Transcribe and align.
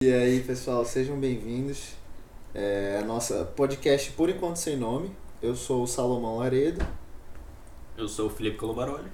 E 0.00 0.12
aí, 0.12 0.44
pessoal, 0.44 0.84
sejam 0.84 1.18
bem-vindos. 1.18 1.94
É 2.54 3.00
a 3.02 3.04
nossa 3.04 3.44
podcast 3.56 4.12
Por 4.12 4.30
Enquanto 4.30 4.54
Sem 4.54 4.76
Nome. 4.76 5.10
Eu 5.42 5.56
sou 5.56 5.82
o 5.82 5.88
Salomão 5.88 6.36
Laredo. 6.36 6.86
Eu 7.96 8.06
sou 8.06 8.28
o 8.28 8.30
Felipe 8.30 8.58
Colombaroli. 8.58 9.08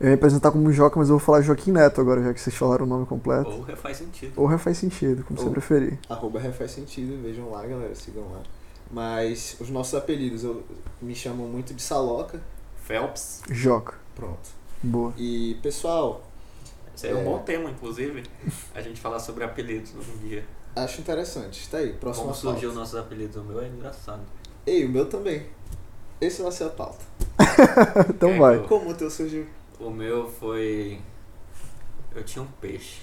Eu 0.00 0.08
ia 0.08 0.14
apresentar 0.16 0.50
como 0.50 0.72
Joca, 0.72 0.98
mas 0.98 1.08
eu 1.10 1.16
vou 1.16 1.24
falar 1.24 1.42
Joaquim 1.42 1.70
Neto 1.70 2.00
agora, 2.00 2.24
já 2.24 2.34
que 2.34 2.40
vocês 2.40 2.56
falaram 2.56 2.84
o 2.86 2.88
nome 2.88 3.06
completo. 3.06 3.50
Ou 3.50 3.76
faz 3.76 3.98
sentido. 3.98 4.32
Ou 4.34 4.58
faz 4.58 4.76
sentido, 4.78 5.22
como 5.22 5.38
você 5.38 5.46
Ou- 5.46 5.52
preferir. 5.52 5.96
Arroba 6.10 6.40
refaz 6.40 6.72
sentido, 6.72 7.22
vejam 7.22 7.48
lá, 7.48 7.64
galera, 7.64 7.94
sigam 7.94 8.24
lá. 8.32 8.42
Mas 8.90 9.56
os 9.60 9.70
nossos 9.70 9.94
apelidos, 9.94 10.42
eu 10.42 10.64
me 11.00 11.14
chamam 11.14 11.46
muito 11.46 11.72
de 11.72 11.80
Saloca. 11.82 12.42
Phelps. 12.82 13.42
Joca. 13.48 13.94
Pronto. 14.16 14.50
Boa. 14.82 15.14
E, 15.16 15.56
pessoal, 15.62 16.25
Esse 16.96 17.06
aí 17.08 17.12
é 17.12 17.16
um 17.16 17.20
É. 17.20 17.24
bom 17.24 17.38
tema, 17.40 17.70
inclusive. 17.70 18.24
A 18.74 18.80
gente 18.80 19.00
falar 19.00 19.18
sobre 19.20 19.44
apelidos 19.44 19.92
um 19.94 20.16
dia. 20.18 20.44
acho 20.74 21.00
interessante. 21.00 21.60
Está 21.60 21.78
aí, 21.78 21.92
próxima 21.92 22.24
Como 22.24 22.34
surgiu 22.34 22.70
pauta. 22.70 22.80
nossos 22.80 22.96
apelidos. 22.96 23.36
O 23.36 23.44
meu 23.44 23.60
é 23.60 23.68
engraçado. 23.68 24.22
Ei, 24.66 24.84
o 24.84 24.88
meu 24.88 25.06
também. 25.08 25.46
Esse 26.20 26.42
vai 26.42 26.50
ser 26.50 26.64
a 26.64 26.70
pauta. 26.70 27.04
então 28.08 28.30
É, 28.30 28.38
vai. 28.38 28.58
Como 28.66 28.90
o 28.90 28.94
teu 28.94 29.10
surgiu? 29.10 29.46
O 29.78 29.90
meu 29.90 30.26
foi. 30.28 31.00
Eu 32.14 32.24
tinha 32.24 32.42
um 32.42 32.46
peixe. 32.60 33.02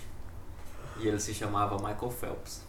E 0.99 1.07
ele 1.07 1.20
se 1.20 1.34
chamava 1.34 1.76
Michael 1.77 2.12
Phelps. 2.12 2.62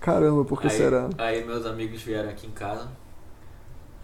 Caramba, 0.00 0.44
por 0.44 0.60
que 0.60 0.66
aí, 0.66 0.76
será? 0.76 1.08
Aí 1.16 1.44
meus 1.44 1.64
amigos 1.64 2.02
vieram 2.02 2.28
aqui 2.28 2.46
em 2.46 2.50
casa. 2.50 2.88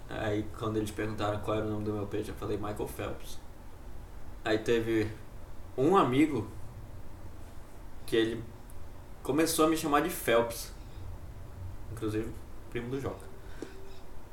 Aí 0.09 0.45
quando 0.59 0.77
eles 0.79 0.91
perguntaram 0.91 1.39
qual 1.41 1.57
era 1.59 1.67
o 1.67 1.71
nome 1.71 1.85
do 1.85 1.93
meu 1.93 2.07
peixe, 2.07 2.31
eu 2.31 2.35
falei 2.37 2.57
Michael 2.57 2.89
Phelps. 2.89 3.39
Aí 4.45 4.59
teve 4.59 5.09
um 5.81 5.97
amigo 5.97 6.47
que 8.07 8.17
ele 8.17 8.43
começou 9.23 9.67
a 9.67 9.69
me 9.69 9.77
chamar 9.77 10.01
de 10.01 10.11
Phelps. 10.11 10.73
Inclusive, 11.93 12.29
primo 12.71 12.91
do 12.91 13.01
Joca. 13.01 13.29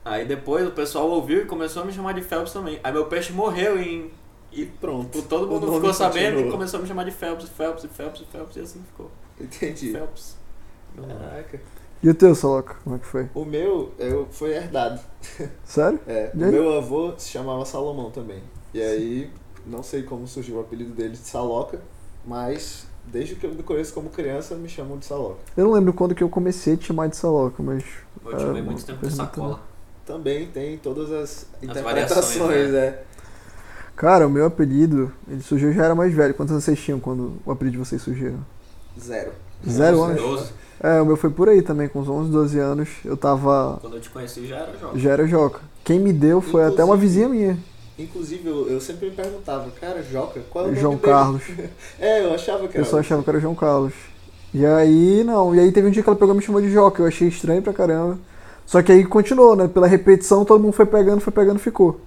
Aí 0.03 0.25
depois 0.25 0.65
o 0.65 0.71
pessoal 0.71 1.09
ouviu 1.09 1.41
e 1.41 1.45
começou 1.45 1.83
a 1.83 1.85
me 1.85 1.91
chamar 1.91 2.13
de 2.13 2.21
Phelps 2.21 2.53
também. 2.53 2.79
Aí 2.83 2.91
meu 2.91 3.05
peixe 3.07 3.33
morreu 3.33 3.81
em. 3.81 4.11
E 4.51 4.65
Pronto. 4.65 5.21
todo 5.23 5.45
O 5.47 5.59
mundo 5.59 5.73
ficou 5.73 5.93
sabendo 5.93 6.25
continuou. 6.27 6.47
e 6.47 6.51
começou 6.51 6.79
a 6.79 6.81
me 6.81 6.87
chamar 6.87 7.03
de 7.03 7.11
Phelps, 7.11 7.49
Phelps, 7.49 7.85
Phelps, 7.91 8.21
Phelps 8.31 8.55
e 8.55 8.59
assim 8.61 8.81
ficou. 8.83 9.11
Entendi. 9.39 9.91
Phelps. 9.91 10.37
Caraca. 10.95 11.61
E 12.01 12.09
o 12.09 12.13
teu, 12.13 12.33
Saloca? 12.33 12.75
Como 12.83 12.95
é 12.95 12.99
que 12.99 13.05
foi? 13.05 13.29
O 13.35 13.43
meu 13.43 13.91
eu, 13.99 14.27
foi 14.31 14.51
herdado. 14.55 15.01
Sério? 15.65 15.99
É, 16.07 16.31
o 16.33 16.37
meu 16.37 16.77
avô 16.77 17.13
se 17.17 17.29
chamava 17.29 17.65
Salomão 17.65 18.09
também. 18.11 18.41
E 18.73 18.81
aí, 18.81 19.31
não 19.69 19.83
sei 19.83 20.03
como 20.03 20.27
surgiu 20.27 20.57
o 20.57 20.59
apelido 20.61 20.91
dele 20.91 21.11
de 21.11 21.17
Saloca, 21.17 21.79
mas 22.25 22.85
desde 23.05 23.35
que 23.35 23.45
eu 23.45 23.53
me 23.53 23.63
conheço 23.63 23.93
como 23.93 24.09
criança, 24.09 24.55
me 24.55 24.67
chamam 24.69 24.97
de 24.97 25.05
Saloca. 25.05 25.37
Eu 25.55 25.65
não 25.65 25.71
lembro 25.73 25.93
quando 25.93 26.13
que 26.15 26.23
eu 26.23 26.29
comecei 26.29 26.73
a 26.73 26.77
te 26.77 26.85
chamar 26.85 27.07
de 27.07 27.15
Saloca, 27.17 27.61
mas. 27.63 27.83
Eu 28.25 28.35
te 28.37 28.41
chamei 28.41 28.61
Ah, 28.61 28.65
muito 28.65 28.85
tempo 28.85 29.05
de 29.07 29.13
sacola. 29.13 29.59
Também 30.05 30.47
tem 30.47 30.77
todas 30.77 31.11
as 31.11 31.45
variações, 31.61 32.35
interpretações, 32.35 32.73
é. 32.73 33.03
Cara, 33.95 34.27
o 34.27 34.29
meu 34.29 34.45
apelido, 34.45 35.11
ele 35.27 35.41
surgiu 35.41 35.73
já 35.73 35.85
era 35.85 35.95
mais 35.95 36.13
velho. 36.13 36.33
Quantos 36.33 36.51
anos 36.51 36.63
vocês 36.63 36.79
tinham 36.79 36.99
quando 36.99 37.33
o 37.45 37.51
apelido 37.51 37.73
de 37.73 37.77
vocês 37.83 38.01
surgiram? 38.01 38.39
Zero. 38.99 39.31
Zero 39.67 40.03
anos? 40.03 40.21
doze. 40.21 40.51
É, 40.79 41.01
o 41.01 41.05
meu 41.05 41.17
foi 41.17 41.31
por 41.31 41.49
aí 41.49 41.63
também, 41.63 41.87
com 41.89 41.99
uns 41.99 42.07
11, 42.07 42.29
12 42.31 42.59
anos. 42.59 42.89
Eu 43.03 43.17
tava. 43.17 43.79
Quando 43.81 43.95
eu 43.95 44.01
te 44.01 44.09
conheci 44.11 44.45
já 44.45 44.57
era 44.57 44.77
jovem. 44.77 45.01
Já 45.01 45.11
era 45.11 45.27
Joca. 45.27 45.61
Quem 45.83 45.99
me 45.99 46.13
deu 46.13 46.39
foi 46.41 46.63
até 46.63 46.83
uma 46.83 46.95
Inclusive- 46.95 47.07
vizinha 47.07 47.29
minha, 47.29 47.57
Inclusive, 47.97 48.47
eu, 48.47 48.69
eu 48.69 48.79
sempre 48.79 49.09
me 49.09 49.15
perguntava, 49.15 49.69
cara, 49.71 50.03
Joca, 50.03 50.39
qual 50.49 50.65
é 50.65 50.67
o 50.67 50.71
nome 50.71 50.81
João 50.81 50.95
dele? 50.95 51.07
Carlos. 51.07 51.43
É, 51.99 52.23
eu 52.23 52.33
achava 52.33 52.65
O 52.65 52.67
que 52.67 52.77
era. 52.77 52.83
pessoal 52.83 52.99
achava 52.99 53.23
que 53.23 53.29
era 53.29 53.39
João 53.39 53.55
Carlos. 53.55 53.93
E 54.53 54.65
aí, 54.65 55.23
não. 55.23 55.53
E 55.55 55.59
aí 55.59 55.71
teve 55.71 55.87
um 55.87 55.91
dia 55.91 56.03
que 56.03 56.09
ela 56.09 56.17
pegou 56.17 56.33
e 56.33 56.37
me 56.37 56.43
chamou 56.43 56.61
de 56.61 56.69
Joca. 56.71 57.01
Eu 57.01 57.07
achei 57.07 57.27
estranho 57.27 57.61
pra 57.61 57.73
caramba. 57.73 58.17
Só 58.65 58.81
que 58.81 58.91
aí 58.91 59.05
continuou, 59.05 59.55
né? 59.55 59.67
Pela 59.67 59.87
repetição, 59.87 60.45
todo 60.45 60.61
mundo 60.61 60.73
foi 60.73 60.85
pegando, 60.85 61.21
foi 61.21 61.33
pegando, 61.33 61.57
ficou. 61.59 61.99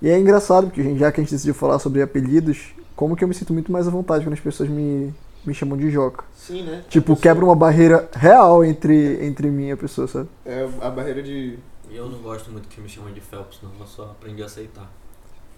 E 0.00 0.08
é 0.08 0.18
engraçado, 0.18 0.66
porque 0.66 0.82
gente, 0.82 0.98
já 0.98 1.12
que 1.12 1.20
a 1.20 1.22
gente 1.24 1.32
decidiu 1.32 1.54
falar 1.54 1.78
sobre 1.78 2.02
apelidos, 2.02 2.74
como 2.96 3.14
que 3.14 3.22
eu 3.22 3.28
me 3.28 3.34
sinto 3.34 3.52
muito 3.52 3.70
mais 3.70 3.86
à 3.86 3.90
vontade 3.90 4.24
quando 4.24 4.32
as 4.32 4.40
pessoas 4.40 4.68
me, 4.68 5.14
me 5.46 5.54
chamam 5.54 5.76
de 5.78 5.90
Joca. 5.90 6.24
Sim, 6.34 6.62
né? 6.64 6.82
Tipo, 6.88 7.14
quebra 7.14 7.44
uma 7.44 7.54
barreira 7.54 8.08
real 8.12 8.64
entre, 8.64 9.24
entre 9.24 9.48
mim 9.48 9.68
e 9.68 9.72
a 9.72 9.76
pessoa, 9.76 10.08
sabe? 10.08 10.28
É 10.44 10.66
a 10.80 10.90
barreira 10.90 11.22
de. 11.22 11.58
E 11.90 11.96
eu 11.96 12.08
não 12.08 12.18
gosto 12.18 12.50
muito 12.50 12.68
que 12.68 12.80
me 12.80 12.88
chamem 12.88 13.12
de 13.14 13.20
Phelps, 13.20 13.58
não. 13.62 13.70
Eu 13.78 13.86
só 13.86 14.04
aprendi 14.04 14.42
a 14.42 14.46
aceitar. 14.46 14.90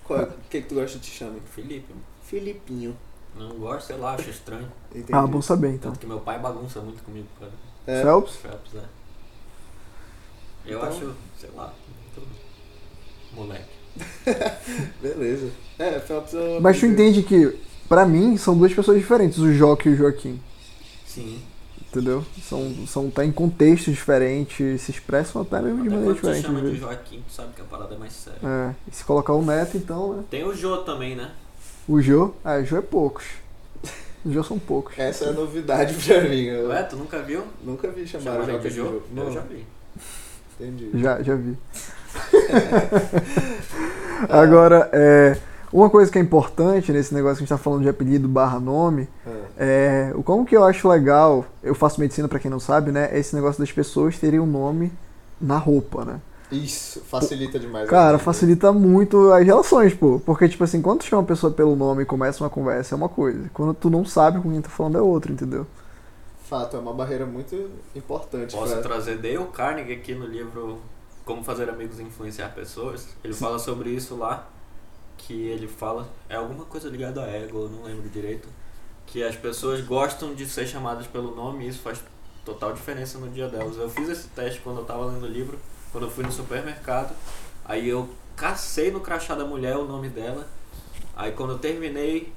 Qual, 0.05 0.23
o 0.23 0.27
que, 0.51 0.61
que 0.61 0.69
tu 0.69 0.75
gosta 0.75 0.99
de 0.99 1.05
te 1.05 1.11
chamar? 1.11 1.39
Felipe, 1.55 1.93
Filipinho. 2.25 2.97
não 3.37 3.51
gosto, 3.59 3.87
sei 3.89 3.97
lá, 3.97 4.15
acho 4.15 4.31
estranho. 4.31 4.69
Entendi. 4.91 5.13
Ah, 5.13 5.27
bom 5.27 5.41
saber 5.43 5.71
então. 5.71 5.91
Tanto 5.91 6.01
que 6.01 6.07
meu 6.07 6.21
pai 6.21 6.39
bagunça 6.39 6.81
muito 6.81 7.03
comigo, 7.03 7.27
cara. 7.39 7.53
É, 7.87 8.03
Phelps? 8.03 8.37
Phelps, 8.37 8.75
é. 8.75 8.85
Eu 10.67 10.79
Então- 10.79 10.89
acho, 10.89 11.15
sei 11.39 11.51
lá, 11.55 11.73
muito 12.17 12.29
moleque. 13.35 13.75
beleza. 15.01 15.51
É, 15.79 16.01
Phelps 16.01 16.35
é 16.35 16.61
Mas 16.61 16.79
tu 16.81 16.87
entende 16.87 17.23
que, 17.23 17.59
pra 17.89 18.07
mim, 18.07 18.37
são 18.37 18.57
duas 18.57 18.73
pessoas 18.73 18.99
diferentes, 18.99 19.39
o 19.39 19.53
Joca 19.53 19.89
e 19.89 19.93
o 19.93 19.97
Joaquim. 19.97 20.41
Sim. 21.07 21.43
Entendeu? 21.95 22.25
São, 22.43 22.75
são 22.89 23.09
tá 23.11 23.25
em 23.25 23.31
contextos 23.31 23.95
diferentes, 23.95 24.81
se 24.83 24.91
expressam 24.91 25.43
até 25.43 25.61
mesmo 25.61 25.83
de 25.83 25.89
Até 25.89 25.97
maneira 25.97 26.15
quando 26.15 26.21
tu 26.21 26.27
diferente. 26.27 26.47
chama 26.47 26.59
às 26.61 26.73
de. 26.73 26.79
Joaquim, 26.81 27.23
tu 27.29 27.33
sabe 27.33 27.49
que 27.55 27.63
a 27.63 27.65
parada 27.65 27.95
é 27.95 27.99
mais 27.99 28.13
séria. 28.13 28.39
É, 28.43 28.75
e 28.91 28.97
se 28.97 29.05
colocar 29.05 29.33
o 29.33 29.45
Neto, 29.45 29.77
então, 29.77 30.15
né? 30.15 30.25
Tem 30.29 30.45
o 30.45 30.53
Jô 30.55 30.79
também, 30.79 31.15
né? 31.15 31.31
O 31.87 32.01
Jô, 32.01 32.33
ah, 32.45 32.57
o 32.57 32.65
Jô 32.65 32.79
é 32.79 32.83
poucos. 32.83 33.25
O 34.25 34.33
Jô 34.33 34.43
são 34.43 34.59
poucos. 34.59 34.99
Essa 34.99 35.27
é 35.27 35.29
a 35.29 35.33
novidade 35.33 35.95
pra 35.95 36.21
mim. 36.23 36.45
Eu 36.47 36.69
Ué, 36.71 36.83
tu 36.83 36.97
nunca 36.97 37.23
viu? 37.23 37.45
nunca 37.63 37.89
vi 37.91 38.07
chamar 38.07 38.41
Joca 38.41 38.59
de 38.59 38.71
de? 38.71 38.75
Jô. 38.75 39.03
Não, 39.13 39.25
Eu 39.25 39.33
já 39.33 39.41
vi. 39.43 39.65
entendi. 40.59 40.91
Já, 40.95 41.23
já 41.23 41.35
vi. 41.37 41.57
Agora, 44.29 44.89
é, 44.93 45.37
uma 45.73 45.91
coisa 45.91 46.11
que 46.11 46.19
é 46.19 46.23
importante 46.23 46.93
nesse 46.93 47.13
negócio 47.15 47.37
que 47.37 47.43
a 47.43 47.47
gente 47.47 47.49
tá 47.51 47.59
falando 47.59 47.83
de 47.83 47.89
apelido 47.89 48.29
barra 48.29 48.59
nome, 48.59 49.09
É. 49.27 49.34
é, 49.57 50.13
o 50.15 50.23
como 50.23 50.45
que 50.45 50.57
eu 50.57 50.65
acho 50.65 50.89
legal, 50.89 51.45
eu 51.63 51.75
faço 51.75 52.01
medicina 52.01 52.29
pra 52.29 52.39
quem 52.39 52.51
não 52.51 52.61
sabe, 52.61 52.91
né? 52.91 53.09
É 53.13 53.19
esse 53.19 53.35
negócio 53.35 53.61
das 53.61 53.71
pessoas 53.71 54.19
terem 54.19 54.41
um 54.41 54.47
nome 54.47 54.93
na 55.41 55.59
roupa, 55.59 56.05
né? 56.05 56.21
Isso, 56.51 57.01
facilita 57.01 57.59
demais. 57.59 57.89
a 57.89 57.91
Cara, 57.91 58.19
facilita 58.19 58.73
muito 58.73 59.33
as 59.33 59.45
relações, 59.45 59.95
pô. 59.95 60.21
Porque, 60.25 60.49
tipo 60.49 60.63
assim, 60.63 60.81
quando 60.81 61.01
tu 61.01 61.07
chama 61.07 61.23
uma 61.23 61.29
pessoa 61.29 61.53
pelo 61.53 61.75
nome 61.75 62.03
e 62.03 62.07
começa 62.07 62.43
uma 62.45 62.51
conversa 62.51 62.95
é 62.95 62.97
uma 62.97 63.09
coisa. 63.09 63.51
Quando 63.53 63.75
tu 63.75 63.91
não 63.91 64.05
sabe 64.05 64.41
com 64.41 64.51
quem 64.51 64.61
tá 64.61 64.69
falando 64.69 64.99
é 64.99 65.01
outra, 65.01 65.33
entendeu? 65.33 65.67
Fato, 66.45 66.77
é 66.77 66.81
uma 66.81 66.93
barreira 66.93 67.27
muito 67.27 67.71
importante. 67.95 68.55
Posso 68.55 68.73
pra... 68.75 68.83
trazer 68.83 69.17
Dale 69.19 69.47
Carnegie 69.53 69.95
aqui 69.95 70.15
no 70.15 70.27
livro 70.27 70.79
Como 71.25 71.43
Fazer 71.43 71.69
Amigos 71.71 71.99
e 71.99 72.03
Influenciar 72.03 72.51
Pessoas. 72.51 73.09
Ele 73.25 73.35
fala 73.35 73.59
sobre 73.59 73.91
isso 73.91 74.15
lá, 74.15 74.47
que 75.17 75.49
ele 75.49 75.67
fala, 75.67 76.07
é 76.29 76.37
alguma 76.37 76.65
coisa 76.67 76.89
ligada 76.89 77.23
a 77.23 77.27
ego, 77.27 77.63
eu 77.63 77.69
não 77.71 77.83
lembro 77.85 78.09
direito, 78.11 78.47
que 79.07 79.23
as 79.23 79.37
pessoas 79.37 79.81
gostam 79.81 80.35
de 80.35 80.47
ser 80.47 80.67
chamadas 80.67 81.07
pelo 81.07 81.35
nome 81.35 81.65
e 81.65 81.69
isso 81.69 81.81
faz 81.81 82.01
total 82.45 82.73
diferença 82.73 83.19
no 83.19 83.29
dia 83.29 83.49
delas. 83.49 83.77
Eu 83.77 83.89
fiz 83.89 84.09
esse 84.09 84.29
teste 84.29 84.61
quando 84.61 84.79
eu 84.79 84.85
tava 84.85 85.07
lendo 85.07 85.25
o 85.25 85.29
livro, 85.29 85.59
quando 85.93 86.05
eu 86.05 86.11
fui 86.11 86.25
no 86.25 86.33
supermercado, 86.33 87.15
aí 87.65 87.89
eu 87.89 88.09
cacei 88.37 88.91
no 88.91 89.01
crachá 89.01 89.35
da 89.35 89.45
mulher 89.45 89.77
o 89.77 89.85
nome 89.85 90.09
dela, 90.09 90.47
aí 91.17 91.33
quando 91.33 91.53
eu 91.53 91.59
terminei, 91.59 92.33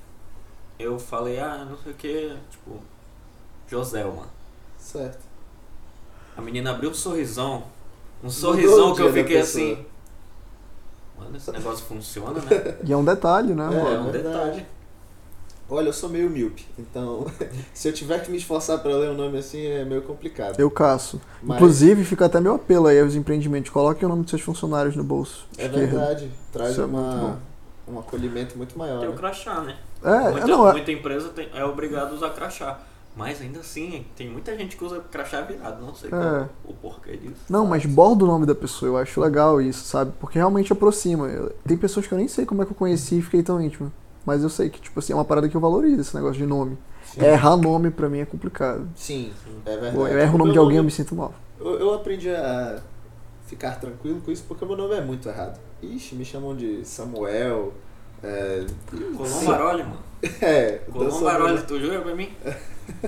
eu 0.80 1.00
falei, 1.00 1.40
ah, 1.40 1.66
não 1.70 1.78
sei 1.78 1.92
o 1.92 1.96
que, 1.96 2.38
tipo, 2.52 2.80
Joselma. 3.68 4.28
Certo. 4.78 5.20
A 6.36 6.42
menina 6.42 6.72
abriu 6.72 6.92
um 6.92 6.94
sorrisão. 6.94 7.64
Um 8.24 8.30
sorrisão 8.30 8.96
que 8.96 9.02
eu 9.02 9.12
fiquei 9.12 9.40
assim. 9.40 9.86
Mano, 11.18 11.36
esse 11.36 11.52
negócio 11.52 11.86
funciona, 11.86 12.40
né? 12.42 12.78
E 12.86 12.94
é 12.94 12.98
um 12.98 13.04
detalhe, 13.04 13.54
né? 13.54 13.66
É, 13.66 13.68
mano? 13.68 13.90
É 13.90 14.00
um 14.00 14.12
verdade. 14.12 14.52
detalhe. 14.52 14.66
Olha, 15.70 15.88
eu 15.90 15.94
sou 15.94 16.10
meio 16.10 16.30
míope, 16.30 16.66
então 16.80 17.26
se 17.74 17.90
eu 17.90 17.94
tiver 17.94 18.24
que 18.24 18.32
me 18.32 18.38
esforçar 18.38 18.80
pra 18.80 18.96
ler 18.96 19.10
um 19.10 19.16
nome 19.16 19.38
assim 19.38 19.66
é 19.66 19.84
meio 19.84 20.02
complicado. 20.02 20.58
Eu 20.60 20.72
caço. 20.72 21.20
Mas 21.44 21.58
Inclusive, 21.58 22.06
fica 22.06 22.26
até 22.26 22.40
meu 22.40 22.56
apelo 22.56 22.88
aí 22.88 23.00
aos 23.02 23.16
empreendimentos. 23.16 23.70
Coloquem 23.70 24.06
o 24.06 24.10
nome 24.10 24.22
dos 24.22 24.30
seus 24.30 24.42
funcionários 24.42 24.96
no 24.96 25.04
bolso. 25.04 25.46
é 25.58 25.66
esquerdo. 25.66 25.80
verdade, 25.92 26.32
traz 26.54 26.72
Isso 26.72 26.82
é 26.82 26.86
muito 26.88 27.06
uma, 27.06 27.40
um 27.90 28.00
acolhimento 28.00 28.58
muito 28.58 28.78
maior. 28.80 29.00
Tem 29.00 29.10
o 29.10 29.12
né? 29.12 29.18
crachá, 29.18 29.62
né? 29.62 29.76
É, 30.04 30.32
muita, 30.32 30.48
não, 30.48 30.70
é, 30.70 30.72
muita 30.72 30.92
empresa 30.92 31.30
tem- 31.30 31.50
é 31.54 31.66
obrigada 31.66 32.12
a 32.12 32.14
usar 32.14 32.30
crachá. 32.30 32.80
Mas 33.14 33.42
ainda 33.42 33.60
assim, 33.62 34.06
tem 34.16 34.30
muita 34.30 34.56
gente 34.56 34.78
que 34.78 34.86
usa 34.86 35.00
crachá 35.12 35.42
virado. 35.42 35.84
Não 35.84 35.94
sei 35.96 36.08
É. 36.10 36.12
qual 36.12 36.50
o 36.66 36.74
porquê 36.76 37.18
disso. 37.18 37.42
Não, 37.50 37.66
mas 37.66 37.84
borda 37.84 38.24
o 38.24 38.28
nome 38.28 38.46
da 38.46 38.54
pessoa, 38.54 38.90
eu 38.90 38.98
acho 38.98 39.20
legal 39.20 39.60
isso, 39.60 39.84
sabe? 39.86 40.14
Porque 40.20 40.38
realmente 40.38 40.72
aproxima. 40.72 41.28
Tem 41.68 41.76
pessoas 41.76 42.06
que 42.06 42.14
eu 42.14 42.18
nem 42.18 42.28
sei 42.28 42.46
como 42.46 42.62
é 42.62 42.66
que 42.66 42.72
eu 42.72 42.76
conheci 42.76 43.18
e 43.18 43.22
fiquei 43.24 43.42
tão 43.42 43.60
íntimo. 43.60 43.92
Mas 44.28 44.44
eu 44.44 44.50
sei 44.50 44.70
que, 44.70 44.82
tipo 44.82 45.00
assim, 45.00 45.14
é 45.14 45.16
uma 45.16 45.24
parada 45.24 45.48
que 45.48 45.56
eu 45.56 45.62
valorizo, 45.62 46.02
esse 46.02 46.14
negócio 46.14 46.38
de 46.38 46.46
nome. 46.46 46.78
Sim. 47.06 47.24
Errar 47.24 47.56
nome 47.56 47.90
pra 47.90 48.10
mim 48.10 48.20
é 48.20 48.26
complicado. 48.26 48.86
Sim, 48.94 49.32
é 49.66 49.78
verdade. 49.78 49.96
Eu 49.96 50.20
erro 50.20 50.36
o 50.36 50.38
nome 50.40 50.52
de 50.52 50.58
alguém, 50.58 50.78
eu 50.80 50.84
me 50.84 50.92
sinto 50.92 51.16
mal. 51.16 51.34
Eu, 51.58 51.80
eu 51.80 51.94
aprendi 51.94 52.30
a 52.30 52.82
ficar 53.46 53.80
tranquilo 53.80 54.20
com 54.20 54.30
isso 54.30 54.44
porque 54.46 54.66
meu 54.66 54.76
nome 54.76 54.96
é 54.96 55.00
muito 55.02 55.30
errado. 55.30 55.58
Ixi, 55.82 56.16
me 56.16 56.26
chamam 56.26 56.54
de 56.58 56.84
Samuel, 56.84 57.72
É, 58.22 58.66
Colombo 59.16 59.46
Baroli, 59.46 59.84
mano. 59.84 60.00
é 60.42 60.82
Colombo 60.92 61.22
Baroli, 61.22 61.62
tu 61.62 61.80
jura 61.80 62.02
pra 62.02 62.14
mim? 62.14 62.30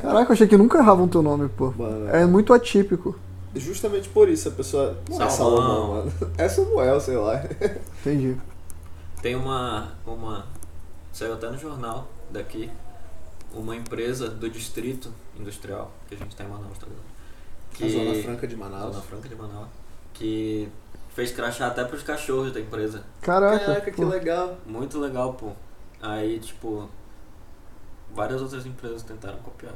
Caraca, 0.01 0.31
eu 0.31 0.33
achei 0.33 0.47
que 0.47 0.55
nunca 0.55 0.77
erravam 0.77 1.05
teu 1.09 1.21
nome, 1.21 1.49
pô. 1.49 1.73
Mano, 1.77 2.07
É 2.07 2.25
muito 2.25 2.53
atípico. 2.53 3.19
Justamente 3.53 4.07
por 4.07 4.29
isso 4.29 4.47
a 4.47 4.51
pessoa. 4.51 4.97
Não 5.09 5.21
é. 5.21 5.29
Salomão, 5.29 5.87
mano. 5.89 6.11
É 6.37 6.47
Samuel, 6.47 7.01
sei 7.01 7.17
lá. 7.17 7.43
Entendi. 7.99 8.37
Tem 9.21 9.35
uma, 9.35 9.89
uma. 10.07 10.45
Saiu 11.11 11.33
até 11.33 11.49
no 11.49 11.57
jornal 11.57 12.07
daqui. 12.29 12.69
Uma 13.51 13.75
empresa 13.75 14.29
do 14.29 14.47
distrito 14.49 15.11
industrial, 15.35 15.91
que 16.07 16.13
a 16.13 16.17
gente 16.17 16.35
tem 16.35 16.45
em 16.45 16.49
Manaus, 16.49 16.77
tá 16.77 16.85
ligado? 16.85 17.03
Que, 17.71 17.85
A 17.85 17.89
Zona 17.89 18.23
Franca 18.23 18.47
de 18.47 18.55
Manaus. 18.55 18.93
Zona 18.93 19.01
Franca 19.05 19.27
de 19.29 19.35
Manaus. 19.35 19.67
Que 20.13 20.69
fez 21.15 21.31
crachá 21.31 21.67
até 21.67 21.83
pros 21.83 22.03
cachorros 22.03 22.51
da 22.53 22.59
empresa. 22.59 23.03
Caraca. 23.21 23.65
Caraca, 23.65 23.91
que 23.91 23.97
pô. 23.97 24.07
legal. 24.07 24.57
Muito 24.65 24.99
legal, 24.99 25.33
pô. 25.33 25.51
Aí, 26.01 26.39
tipo. 26.39 26.87
Várias 28.13 28.41
outras 28.41 28.65
empresas 28.65 29.01
tentaram 29.03 29.37
copiar. 29.39 29.73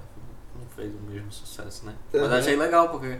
Não 0.56 0.68
fez 0.76 0.94
o 0.94 1.00
mesmo 1.12 1.32
sucesso, 1.32 1.86
né? 1.86 1.96
Mas 2.12 2.22
Aham. 2.24 2.38
achei 2.38 2.56
legal, 2.56 2.90
porque. 2.90 3.20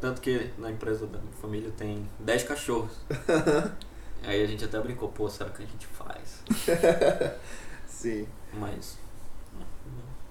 Tanto 0.00 0.20
que 0.20 0.50
na 0.58 0.70
empresa 0.70 1.06
da 1.06 1.18
minha 1.18 1.32
família 1.40 1.70
tem 1.76 2.06
10 2.20 2.42
cachorros. 2.44 2.92
Aí 4.26 4.42
a 4.42 4.46
gente 4.46 4.64
até 4.64 4.78
brincou, 4.80 5.08
pô, 5.08 5.28
será 5.28 5.50
que 5.50 5.62
a 5.62 5.66
gente 5.66 5.86
faz? 5.86 6.42
Sim. 7.86 8.26
Mas. 8.54 8.98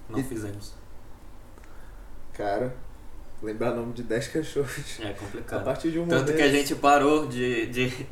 Não 0.08 0.18
E- 0.18 0.22
fizemos. 0.22 0.74
Cara, 2.34 2.74
lembrar 3.42 3.72
o 3.72 3.76
nome 3.76 3.92
de 3.94 4.02
10 4.02 4.28
cachorros. 4.28 5.00
É 5.00 5.08
A 5.10 5.14
complicado. 5.14 5.64
partir 5.64 5.90
de 5.90 5.98
um 5.98 6.06
Tanto 6.06 6.20
momento. 6.26 6.36
que 6.36 6.42
a 6.42 6.48
gente 6.50 6.74
parou 6.74 7.26
de, 7.26 7.66
de, 7.66 8.06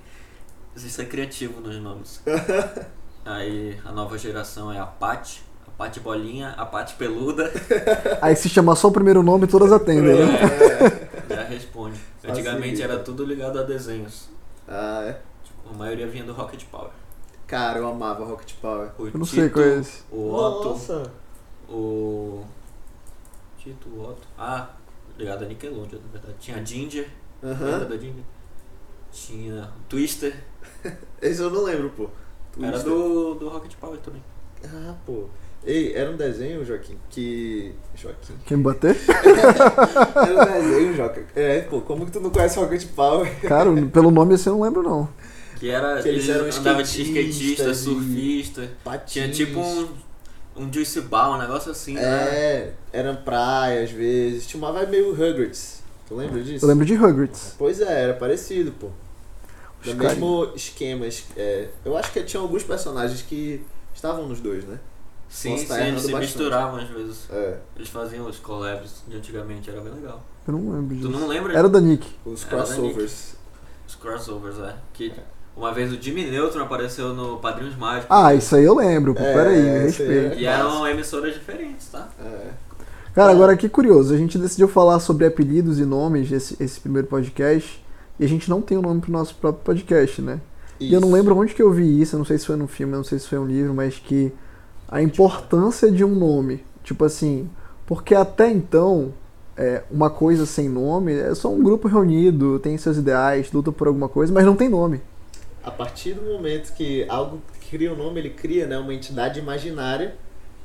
de 0.75 0.91
ser 0.91 1.07
criativo 1.09 1.61
nos 1.61 1.77
nomes. 1.77 2.23
Aí 3.25 3.79
a 3.85 3.93
nova 3.93 4.17
geração 4.19 4.73
é 4.73 4.79
a 4.79 4.87
Pat, 4.87 5.39
a 5.67 5.71
Pat 5.73 5.99
Bolinha, 6.01 6.51
a 6.57 6.65
Pat 6.65 6.95
Peluda. 6.95 7.51
Aí 8.23 8.35
se 8.37 8.49
chamar 8.49 8.77
só 8.77 8.89
o 8.89 8.93
primeiro 8.93 9.23
nome, 9.23 9.47
todas 9.47 9.73
atendem, 9.73 10.15
né? 10.15 10.39
É. 11.29 11.35
Já 11.35 11.43
responde. 11.45 11.99
Antigamente 12.27 12.83
era 12.83 12.99
tudo 12.99 13.25
ligado 13.25 13.59
a 13.59 13.63
desenhos. 13.63 14.29
Ah, 14.67 15.05
é. 15.07 15.21
A 15.71 15.77
maioria 15.77 16.07
vinha 16.07 16.25
do 16.25 16.33
Rocket 16.33 16.65
Power. 16.67 16.91
Cara, 17.47 17.79
eu 17.79 17.87
amava 17.89 18.25
Rocket 18.25 18.55
Power. 18.61 18.91
O 18.99 19.07
Eu 19.07 19.13
não 19.19 19.25
sei 19.25 19.45
Tito, 19.45 19.55
qual 19.55 19.65
é 19.67 19.79
esse. 19.79 20.03
O 20.11 20.33
Otto. 20.33 20.69
Nossa. 20.71 21.13
O. 21.69 22.43
Tito, 23.59 23.89
o 23.89 24.03
Otto. 24.03 24.27
Ah, 24.39 24.71
ligado 25.19 25.45
a 25.45 25.49
Nickelodeon, 25.49 25.99
na 26.01 26.13
verdade. 26.13 26.35
Tinha 26.41 26.59
a 26.59 26.65
Ginger. 26.65 27.09
Lembra 27.43 27.67
Aham. 27.77 27.85
da 27.87 27.97
Ginger? 27.97 28.25
Tinha 29.13 29.71
o 29.77 29.89
Twister. 29.89 30.35
Esse 31.21 31.41
eu 31.43 31.51
não 31.51 31.63
lembro, 31.65 31.91
pô. 31.91 32.09
Era 32.61 32.73
Twister. 32.73 32.93
do, 32.93 33.35
do 33.35 33.49
Rocket 33.49 33.75
Power 33.77 33.99
também. 33.99 34.23
Ah, 34.65 34.95
pô. 35.05 35.27
Ei, 35.67 35.95
era 35.95 36.11
um 36.11 36.17
desenho, 36.17 36.63
Joaquim, 36.65 36.99
que. 37.09 37.75
Joaquim. 37.95 38.35
Quer 38.45 38.57
me 38.59 38.65
bater? 38.65 38.95
Era 39.07 40.43
um 40.43 40.63
desenho, 40.63 40.95
Joca. 40.95 41.25
É, 41.35 41.63
pô, 41.63 41.81
como 41.81 42.05
que 42.05 42.13
tu 42.13 42.21
não 42.21 42.29
conhece 42.29 42.59
Rocket 42.59 42.87
Power? 42.89 43.41
Cara, 43.41 43.71
pelo 43.87 44.11
nome 44.11 44.35
assim 44.35 44.51
eu 44.51 44.57
não 44.57 44.63
lembro, 44.63 44.83
não. 44.83 45.09
Que 45.65 45.71
era. 45.71 46.03
Que 46.03 46.09
eles 46.11 46.29
eram 46.29 46.45
andavam 46.45 46.83
de 46.83 47.03
skatista, 47.03 47.71
e- 47.71 47.75
surfista. 47.75 48.71
Patins. 48.85 49.13
Tinha 49.13 49.31
tipo 49.31 49.61
um. 49.61 49.89
Um 50.57 50.73
Juice 50.73 51.01
Ball, 51.01 51.35
um 51.35 51.39
negócio 51.39 51.73
assim, 51.73 51.95
né? 51.95 52.03
É, 52.05 52.73
era 52.93 53.13
praia 53.15 53.83
às 53.83 53.91
vezes. 53.91 54.47
Tinha 54.47 54.63
uma 54.63 54.71
vibe 54.73 54.91
meio 54.91 55.11
Rugrats. 55.15 55.83
Tu 56.07 56.15
lembra 56.15 56.41
disso? 56.43 56.65
Eu 56.65 56.69
lembro 56.69 56.85
de 56.85 56.95
Rugrats. 56.95 57.55
Pois 57.59 57.81
é, 57.81 58.03
era 58.05 58.15
parecido, 58.15 58.71
pô. 58.73 58.89
Caras- 59.83 59.99
mesmo 60.17 60.53
esquema. 60.55 61.07
es- 61.07 61.25
é, 61.37 61.69
eu 61.85 61.97
acho 61.97 62.13
que 62.13 62.23
tinha 62.23 62.41
alguns 62.41 62.63
personagens 62.63 63.21
que 63.23 63.65
estavam 63.95 64.29
nos 64.29 64.39
dois, 64.41 64.65
né? 64.65 64.79
Sim, 65.29 65.57
sim, 65.59 65.65
eles 65.75 66.03
se 66.03 66.13
bastante. 66.13 66.21
misturavam 66.21 66.79
às 66.79 66.89
vezes. 66.89 67.29
É, 67.31 67.59
Eles 67.75 67.89
faziam 67.89 68.29
os 68.29 68.39
collabs 68.39 69.03
de 69.09 69.17
antigamente, 69.17 69.69
era 69.71 69.81
bem 69.81 69.93
legal. 69.95 70.23
Eu 70.47 70.53
não 70.53 70.71
lembro 70.73 70.95
disso. 70.95 71.09
Tu 71.11 71.19
não 71.19 71.27
lembra? 71.27 71.53
Era 71.53 71.69
da 71.69 71.81
Nick. 71.81 72.07
os 72.25 72.45
crossovers. 72.45 73.35
Os 73.89 73.95
crossovers, 73.97 74.59
é. 74.61 74.77
Que 74.93 75.13
uma 75.57 75.73
vez 75.73 75.93
o 75.93 76.01
Jimmy 76.01 76.31
Neutron 76.31 76.63
apareceu 76.63 77.13
no 77.15 77.39
Padrinhos 77.39 77.77
Mágicos. 77.77 78.07
Ah, 78.11 78.35
isso 78.35 78.55
aí 78.57 78.65
eu 78.65 78.75
lembro. 78.77 79.15
Pô, 79.15 79.23
É, 79.23 79.33
peraí, 79.33 79.63
me 79.63 79.79
respeita. 79.81 80.35
é- 80.35 80.39
E 80.39 80.47
eram 80.47 80.87
emissoras 80.87 81.33
diferentes, 81.35 81.89
tá? 81.89 82.09
É. 82.25 82.49
Cara, 83.15 83.31
agora 83.31 83.57
que 83.57 83.69
curioso. 83.69 84.13
A 84.13 84.17
gente 84.17 84.37
decidiu 84.39 84.67
falar 84.67 84.99
sobre 84.99 85.25
apelidos 85.27 85.79
e 85.79 85.85
nomes 85.85 86.33
esse, 86.33 86.57
esse 86.61 86.81
primeiro 86.81 87.07
podcast. 87.07 87.83
E 88.19 88.25
a 88.25 88.29
gente 88.29 88.49
não 88.51 88.61
tem 88.61 88.77
o 88.79 88.83
nome 88.83 89.01
pro 89.01 89.13
nosso 89.13 89.35
próprio 89.37 89.65
podcast, 89.65 90.21
né? 90.23 90.41
E 90.81 90.93
eu 90.93 91.01
não 91.01 91.09
Isso. 91.09 91.17
lembro 91.17 91.37
onde 91.39 91.55
que 91.55 91.63
eu 91.63 91.71
vi 91.73 92.01
isso, 92.01 92.17
eu 92.17 92.19
não 92.19 92.25
sei 92.27 92.37
se 92.39 92.47
foi 92.47 92.57
no 92.57 92.67
filme, 92.67 92.93
eu 92.93 92.97
não 92.99 93.05
sei 93.05 93.19
se 93.19 93.29
foi 93.29 93.39
um 93.39 93.47
livro, 93.47 93.73
mas 93.73 93.97
que 93.99 94.33
a 94.89 95.01
importância 95.01 95.91
de 95.91 96.05
um 96.05 96.15
nome, 96.15 96.65
tipo 96.83 97.05
assim, 97.05 97.49
porque 97.87 98.15
até 98.15 98.51
então, 98.51 99.13
é, 99.57 99.83
uma 99.91 100.11
coisa 100.11 100.45
sem 100.47 100.69
nome 100.69 101.13
é 101.13 101.33
só 101.35 101.49
um 101.51 101.63
grupo 101.63 101.87
reunido, 101.87 102.59
tem 102.59 102.77
seus 102.77 102.97
ideais, 102.97 103.51
luta 103.53 103.71
por 103.71 103.87
alguma 103.87 104.09
coisa, 104.09 104.33
mas 104.33 104.45
não 104.45 104.57
tem 104.57 104.69
nome. 104.69 105.01
A 105.65 105.71
partir 105.71 106.15
do 106.15 106.23
momento 106.23 106.73
que 106.75 107.07
algo 107.09 107.41
cria 107.71 107.93
um 107.93 107.97
nome, 107.97 108.21
ele 108.21 108.31
cria 108.31 108.67
né, 108.67 108.77
uma 108.77 108.93
entidade 108.93 109.39
imaginária 109.41 110.15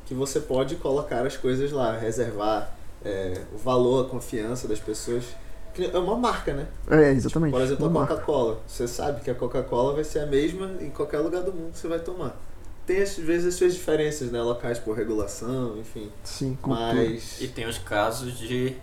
que 0.05 0.13
você 0.13 0.39
pode 0.39 0.75
colocar 0.75 1.25
as 1.25 1.37
coisas 1.37 1.71
lá, 1.71 1.95
reservar 1.97 2.73
é, 3.05 3.41
o 3.53 3.57
valor, 3.57 4.05
a 4.05 4.09
confiança 4.09 4.67
das 4.67 4.79
pessoas. 4.79 5.23
É 5.77 5.97
uma 5.97 6.17
marca, 6.17 6.53
né? 6.53 6.67
É, 6.89 7.11
exatamente. 7.11 7.51
Por 7.51 7.61
exemplo, 7.61 7.85
a 7.85 7.87
uma 7.87 7.99
marca. 8.01 8.15
Coca-Cola. 8.15 8.59
Você 8.67 8.87
sabe 8.87 9.21
que 9.21 9.29
a 9.29 9.35
Coca-Cola 9.35 9.93
vai 9.93 10.03
ser 10.03 10.19
a 10.19 10.25
mesma 10.25 10.71
em 10.81 10.89
qualquer 10.89 11.19
lugar 11.19 11.43
do 11.43 11.53
mundo 11.53 11.71
que 11.71 11.77
você 11.77 11.87
vai 11.87 11.99
tomar. 11.99 12.35
Tem 12.85 13.01
às 13.01 13.15
vezes 13.15 13.47
as 13.47 13.53
suas 13.53 13.73
diferenças, 13.73 14.31
né? 14.31 14.41
Locais 14.41 14.79
por 14.79 14.97
regulação, 14.97 15.77
enfim. 15.77 16.11
Sim, 16.23 16.57
cultura. 16.61 16.95
Mas. 16.95 17.39
E 17.39 17.47
tem 17.47 17.65
os 17.67 17.77
casos 17.77 18.37
de 18.37 18.75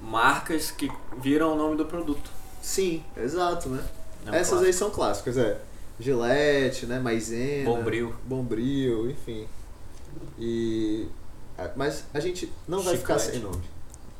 marcas 0.00 0.70
que 0.70 0.90
viram 1.22 1.54
o 1.54 1.56
nome 1.56 1.76
do 1.76 1.86
produto. 1.86 2.30
Sim, 2.60 3.02
exato, 3.16 3.68
né? 3.68 3.82
É 4.26 4.30
um 4.30 4.34
Essas 4.34 4.48
clássico. 4.48 4.66
aí 4.66 4.72
são 4.72 4.90
clássicas, 4.90 5.36
é. 5.38 5.58
Gillette, 6.00 6.86
né? 6.86 6.98
Maisena. 6.98 7.64
Bombril. 7.70 8.14
Bombril, 8.24 9.10
enfim. 9.10 9.46
E. 10.38 11.06
a- 11.56 11.70
Mas 11.76 12.04
a 12.14 12.20
gente 12.20 12.52
não 12.66 12.80
vai 12.82 12.96
ficar 12.96 13.18
Chiclete. 13.18 13.40
sem 13.42 13.50
nome. 13.50 13.62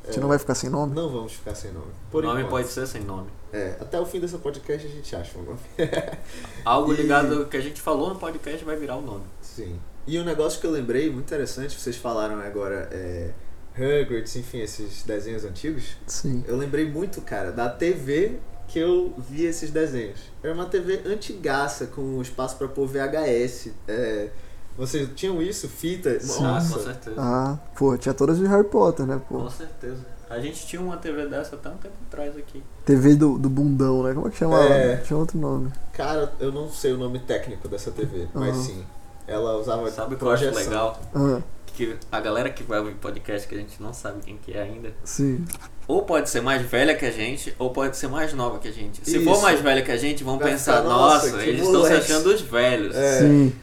Você 0.03 0.17
É, 0.17 0.21
não 0.21 0.27
vai 0.29 0.39
ficar 0.39 0.55
sem 0.55 0.69
nome? 0.69 0.95
Não 0.95 1.09
vamos 1.09 1.33
ficar 1.33 1.53
sem 1.55 1.71
nome. 1.71 1.85
O 2.07 2.11
Por 2.11 2.23
nome 2.23 2.39
enquanto. 2.41 2.51
pode 2.51 2.67
ser 2.69 2.87
sem 2.87 3.01
nome. 3.03 3.27
É, 3.53 3.75
até 3.79 3.99
o 3.99 4.05
fim 4.05 4.19
dessa 4.19 4.37
podcast 4.37 4.85
a 4.87 4.89
gente 4.89 5.15
acha 5.15 5.37
um 5.37 5.43
nome. 5.43 5.59
Algo 6.65 6.93
E- 6.93 6.97
ligado 6.97 7.45
que 7.45 7.57
a 7.57 7.61
gente 7.61 7.81
falou 7.81 8.09
no 8.09 8.15
podcast 8.19 8.63
vai 8.65 8.75
virar 8.75 8.95
o 8.97 9.01
nome. 9.01 9.23
Sim. 9.41 9.79
E 10.07 10.17
um 10.19 10.23
negócio 10.23 10.59
que 10.59 10.65
eu 10.65 10.71
lembrei, 10.71 11.09
muito 11.11 11.25
interessante, 11.27 11.79
vocês 11.79 11.95
falaram 11.95 12.39
agora, 12.39 12.89
é. 12.91 13.31
Rugrats, 13.77 14.35
enfim, 14.35 14.59
esses 14.59 15.03
desenhos 15.03 15.45
antigos. 15.45 15.95
Sim. 16.07 16.43
Eu 16.47 16.57
lembrei 16.57 16.89
muito, 16.89 17.21
cara, 17.21 17.51
da 17.51 17.69
TV 17.69 18.37
que 18.69 18.79
eu 18.79 19.13
vi 19.17 19.43
esses 19.45 19.71
desenhos. 19.71 20.19
Era 20.43 20.53
uma 20.53 20.65
TV 20.65 21.01
antigaça, 21.05 21.87
com 21.87 22.21
espaço 22.21 22.55
pra 22.55 22.67
pôr 22.67 22.87
VHS. 22.87 23.71
É, 23.87 24.29
vocês 24.77 25.09
tinham 25.15 25.41
isso? 25.41 25.67
Fita? 25.67 26.19
Sim. 26.19 26.45
Ah, 26.45 26.59
com 26.71 26.79
certeza. 26.79 27.15
Ah, 27.17 27.57
pô, 27.75 27.97
tinha 27.97 28.13
todas 28.13 28.37
de 28.37 28.45
Harry 28.45 28.63
Potter, 28.67 29.05
né, 29.05 29.19
pô? 29.27 29.39
Com 29.39 29.49
certeza. 29.49 30.05
A 30.29 30.39
gente 30.39 30.65
tinha 30.67 30.79
uma 30.81 30.95
TV 30.95 31.25
dessa 31.25 31.55
até 31.55 31.69
um 31.69 31.77
tempo 31.77 31.95
atrás 32.07 32.37
aqui. 32.37 32.61
TV 32.85 33.15
do, 33.15 33.37
do 33.39 33.49
bundão, 33.49 34.03
né? 34.03 34.13
Como 34.13 34.27
é 34.27 34.29
que 34.29 34.37
chamava? 34.37 34.63
É. 34.63 34.97
Tinha 34.97 35.17
outro 35.17 35.39
nome. 35.39 35.71
Cara, 35.91 36.31
eu 36.39 36.51
não 36.51 36.69
sei 36.69 36.93
o 36.93 36.97
nome 36.97 37.17
técnico 37.19 37.67
dessa 37.67 37.89
TV, 37.91 38.27
mas 38.33 38.55
Aham. 38.55 38.63
sim. 38.63 38.85
Ela 39.27 39.57
usava 39.57 39.89
Sabe 39.91 40.13
o 40.15 40.17
que 40.17 40.23
eu 40.23 40.29
acho 40.31 40.43
projeção. 40.43 40.71
legal? 40.71 41.01
Ah, 41.15 41.41
Que 41.65 41.97
a 42.11 42.19
galera 42.19 42.49
que 42.51 42.61
vai 42.63 42.79
ouvir 42.79 42.93
podcast 42.95 43.47
que 43.47 43.55
a 43.55 43.57
gente 43.57 43.81
não 43.81 43.91
sabe 43.93 44.21
quem 44.21 44.37
que 44.37 44.53
é 44.53 44.61
ainda, 44.61 44.91
sim. 45.03 45.43
Ou 45.89 46.03
pode 46.03 46.29
ser 46.29 46.39
mais 46.39 46.61
velha 46.61 46.95
que 46.95 47.03
a 47.03 47.09
gente, 47.09 47.51
ou 47.57 47.71
pode 47.71 47.97
ser 47.97 48.07
mais 48.07 48.31
nova 48.31 48.59
que 48.59 48.67
a 48.67 48.71
gente. 48.71 49.01
Se 49.03 49.17
Isso. 49.17 49.25
for 49.25 49.41
mais 49.41 49.59
velha 49.59 49.81
que 49.81 49.91
a 49.91 49.97
gente, 49.97 50.23
vão 50.23 50.37
Vai 50.37 50.51
pensar, 50.51 50.77
ficar, 50.77 50.87
"Nossa, 50.87 51.31
nossa, 51.31 51.43
eles 51.43 51.61
estão 51.61 51.81
se 51.81 51.89
moleque." 51.89 52.11
achando 52.11 52.29
os 52.31 52.41
velhos. 52.41 52.95
É. 52.95 53.19
Sim. 53.21 53.53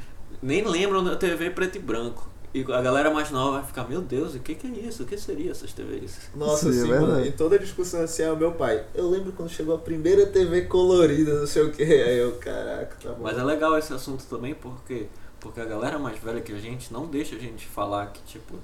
Nem 0.42 0.64
lembram 0.64 1.04
da 1.04 1.14
TV 1.14 1.50
preto 1.50 1.76
e 1.76 1.78
branco. 1.78 2.28
E 2.52 2.62
a 2.62 2.83
galera 2.83 3.12
mais 3.12 3.30
nova 3.30 3.59
vai 3.59 3.64
ficar, 3.66 3.88
meu 3.88 4.00
Deus, 4.00 4.35
o 4.35 4.40
que, 4.40 4.56
que 4.56 4.66
é 4.66 4.71
isso? 4.71 5.04
O 5.04 5.06
que 5.06 5.16
seria 5.16 5.52
essas 5.52 5.73
TVs? 5.73 6.18
Nossa, 6.35 6.73
Sim, 6.73 6.80
é 6.80 6.85
mano, 6.87 7.06
verdade. 7.06 7.28
em 7.28 7.33
toda 7.33 7.59
discussão 7.61 8.00
assim, 8.02 8.25
é 8.25 8.33
o 8.33 8.37
meu 8.37 8.50
pai. 8.52 8.85
Eu 8.92 9.09
lembro 9.09 9.30
quando 9.30 9.49
chegou 9.49 9.76
a 9.76 9.78
primeira 9.78 10.26
TV 10.26 10.62
colorida, 10.62 11.33
não 11.38 11.47
sei 11.47 11.62
o 11.62 11.71
que. 11.71 11.85
Aí 11.85 12.18
eu, 12.18 12.33
caraca, 12.40 12.97
tá 13.00 13.11
bom. 13.11 13.23
Mas 13.23 13.38
é 13.38 13.45
legal 13.45 13.78
esse 13.78 13.92
assunto 13.92 14.25
também 14.25 14.52
porque, 14.52 15.06
porque 15.38 15.61
a 15.61 15.64
galera 15.64 15.97
mais 15.97 16.18
velha 16.18 16.40
que 16.40 16.52
a 16.52 16.59
gente 16.59 16.92
não 16.92 17.06
deixa 17.06 17.37
a 17.37 17.38
gente 17.38 17.64
falar 17.68 18.06
que, 18.06 18.21
tipo, 18.25 18.56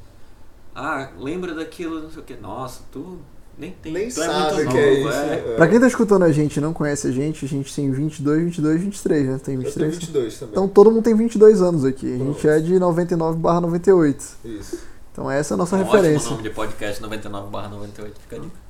ah, 0.74 1.12
lembra 1.16 1.54
daquilo, 1.54 2.02
não 2.02 2.10
sei 2.10 2.22
o 2.22 2.24
que. 2.24 2.34
Nossa, 2.34 2.82
tu 2.90 3.20
nem 3.58 3.70
tem. 3.82 3.92
Nem 3.92 4.06
é 4.06 4.10
sabe 4.10 4.54
muito 4.56 4.68
o 4.68 4.72
que 4.72 4.78
é 4.78 4.94
isso. 5.00 5.08
é. 5.08 5.34
é. 5.34 5.54
Pra 5.56 5.68
quem 5.68 5.78
tá 5.80 5.86
escutando 5.86 6.22
a 6.24 6.32
gente 6.32 6.56
e 6.56 6.60
não 6.60 6.72
conhece 6.72 7.06
a 7.06 7.10
gente, 7.12 7.44
a 7.44 7.48
gente 7.48 7.74
tem 7.74 7.90
22, 7.90 8.44
22, 8.44 8.80
23, 8.80 9.26
né? 9.26 9.40
Tem 9.42 9.54
Eu 9.54 9.60
tenho 9.60 9.60
23. 9.62 9.94
22 9.98 10.38
também. 10.38 10.52
Então 10.52 10.68
todo 10.68 10.90
mundo 10.90 11.02
tem 11.04 11.14
22 11.14 11.62
anos 11.62 11.84
aqui. 11.84 12.06
A 12.06 12.18
gente 12.18 12.40
Pronto. 12.40 12.48
é 12.48 12.60
de 12.60 12.78
99 12.78 13.38
barra 13.38 13.60
98. 13.60 14.24
Isso. 14.44 14.78
Então 15.12 15.30
essa 15.30 15.52
é 15.52 15.54
a 15.54 15.58
nossa 15.58 15.76
Um 15.76 15.78
referência. 15.84 16.16
ótimo 16.16 16.30
nome 16.36 16.42
de 16.48 16.50
podcast 16.54 17.02
99 17.02 17.50
98, 17.50 18.20
fica 18.20 18.36
a 18.36 18.38
dica. 18.38 18.62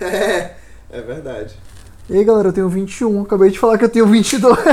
É, 0.00 0.54
é 0.90 1.02
verdade. 1.02 1.54
E 2.08 2.16
aí 2.16 2.24
galera, 2.24 2.48
eu 2.48 2.52
tenho 2.52 2.68
21. 2.68 3.22
Acabei 3.22 3.50
de 3.50 3.58
falar 3.58 3.76
que 3.78 3.84
eu 3.84 3.88
tenho 3.88 4.06
22. 4.06 4.56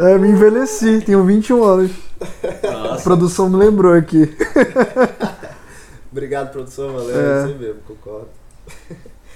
É, 0.00 0.16
me 0.16 0.28
envelheci, 0.28 1.00
tenho 1.04 1.24
21 1.24 1.64
anos. 1.64 1.90
A 2.62 2.70
Nossa. 2.70 3.02
produção 3.02 3.48
me 3.50 3.56
lembrou 3.56 3.92
aqui. 3.94 4.30
Obrigado, 6.18 6.50
produção, 6.50 6.92
valeu. 6.92 7.16
É. 7.16 7.20
É. 7.20 7.38
Isso 7.44 7.46
aí 7.52 7.58
mesmo, 7.58 7.80
concordo. 7.86 8.28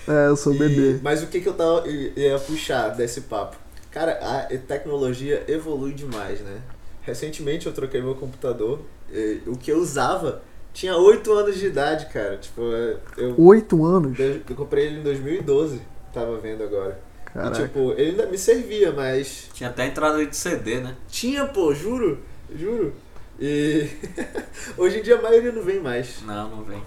É, 0.08 0.26
eu 0.26 0.34
sou 0.36 0.52
E- 0.52 0.58
bebê. 0.58 0.98
mas 1.00 1.22
o 1.22 1.28
que, 1.28 1.40
que 1.40 1.48
eu 1.48 1.54
tava, 1.54 1.88
ia 1.88 2.36
puxar 2.40 2.88
desse 2.88 3.20
papo? 3.22 3.56
Cara, 3.92 4.18
a 4.20 4.56
tecnologia 4.58 5.44
evolui 5.46 5.92
demais, 5.92 6.40
né? 6.40 6.60
Recentemente 7.02 7.66
eu 7.66 7.72
troquei 7.72 8.00
meu 8.02 8.14
computador. 8.16 8.80
e 9.12 9.40
o 9.46 9.56
que 9.56 9.70
eu 9.70 9.78
usava 9.78 10.42
tinha 10.72 10.96
8 10.96 11.30
anos 11.32 11.56
de 11.56 11.66
idade, 11.66 12.06
cara. 12.06 12.36
Tipo, 12.38 12.62
é, 12.74 12.96
eu, 13.18 13.34
8 13.38 13.84
anos? 13.84 14.18
eu 14.18 14.40
comprei 14.56 14.86
ele 14.86 15.00
em 15.00 15.02
2012, 15.02 15.80
tava 16.12 16.38
vendo 16.38 16.64
agora. 16.64 16.98
E, 17.34 17.50
tipo, 17.62 17.92
ele 17.92 18.10
ainda 18.10 18.26
me 18.26 18.36
servia, 18.36 18.90
mas 18.92 19.48
Tinha 19.54 19.70
até 19.70 19.86
entrada 19.86 20.24
de 20.26 20.36
CD, 20.36 20.80
né? 20.80 20.96
tinha, 21.08 21.46
pô, 21.46 21.72
juro, 21.74 22.18
juro. 22.54 22.92
E 23.38 23.88
hoje 24.76 25.00
em 25.00 25.02
dia 25.02 25.18
a 25.18 25.22
maioria 25.22 25.52
não 25.52 25.62
vem 25.62 25.80
mais. 25.80 26.22
Não, 26.22 26.48
não 26.48 26.64
vem. 26.64 26.82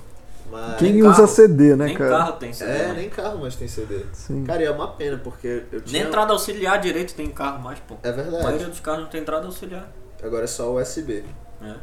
Mas... 0.49 0.77
Quem 0.77 0.93
nem 0.93 1.03
usa 1.03 1.15
carro. 1.15 1.27
CD, 1.27 1.75
né, 1.75 1.85
nem 1.85 1.95
cara? 1.97 2.09
carro 2.09 2.33
tem 2.33 2.53
CD. 2.53 2.71
É, 2.71 2.87
né? 2.87 2.93
nem 2.93 3.09
carro 3.09 3.39
mais 3.39 3.55
tem 3.55 3.67
CD. 3.67 4.05
Sim. 4.13 4.43
Cara, 4.43 4.61
e 4.61 4.65
é 4.65 4.71
uma 4.71 4.89
pena, 4.89 5.17
porque 5.17 5.63
eu 5.71 5.81
tinha... 5.81 5.99
Nem 5.99 6.07
entrada 6.07 6.33
auxiliar 6.33 6.79
direito 6.79 7.15
tem 7.15 7.25
em 7.25 7.31
carro 7.31 7.61
mais, 7.61 7.79
pô. 7.79 7.95
É 8.03 8.09
A 8.09 8.13
maioria 8.13 8.41
verdade. 8.41 8.65
dos 8.65 8.79
carros 8.79 9.03
não 9.03 9.09
tem 9.09 9.21
entrada 9.21 9.45
auxiliar. 9.45 9.91
Agora 10.21 10.43
é 10.43 10.47
só 10.47 10.73
USB. 10.75 11.23
É. 11.61 11.75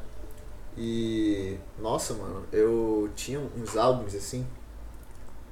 E... 0.79 1.57
Nossa, 1.79 2.15
mano, 2.15 2.45
eu 2.53 3.11
tinha 3.17 3.41
uns 3.41 3.77
álbuns, 3.77 4.15
assim, 4.15 4.47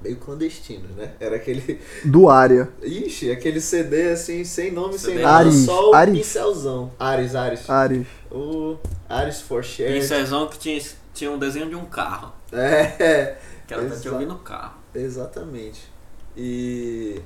meio 0.03 0.15
clandestinos, 0.17 0.89
né? 0.95 1.11
Era 1.19 1.35
aquele... 1.35 1.79
Do 2.05 2.29
área. 2.29 2.69
Ixi, 2.81 3.31
aquele 3.31 3.61
CD, 3.61 4.11
assim, 4.11 4.43
sem 4.43 4.71
nome, 4.71 4.97
sem 4.97 5.11
CD. 5.13 5.21
nada, 5.23 5.37
Ares, 5.49 5.55
só 5.65 5.91
o 5.91 5.93
Ares. 5.95 6.17
pincelzão. 6.17 6.91
Ares, 6.99 7.35
Ares. 7.35 7.69
Ares. 7.69 8.07
O 8.31 8.77
Ares 9.09 9.41
for 9.41 9.63
Share. 9.63 9.93
Pincézão 9.93 10.47
que 10.47 10.57
tinha, 10.57 10.81
tinha 11.13 11.31
um 11.31 11.37
desenho 11.37 11.69
de 11.69 11.75
um 11.75 11.85
carro. 11.85 12.31
É, 12.51 13.35
Que 13.67 13.73
era 13.73 13.83
pra 13.85 13.95
te 13.97 14.09
ouvir 14.09 14.25
no 14.25 14.39
carro. 14.39 14.73
exatamente. 14.93 15.89
E... 16.35 17.21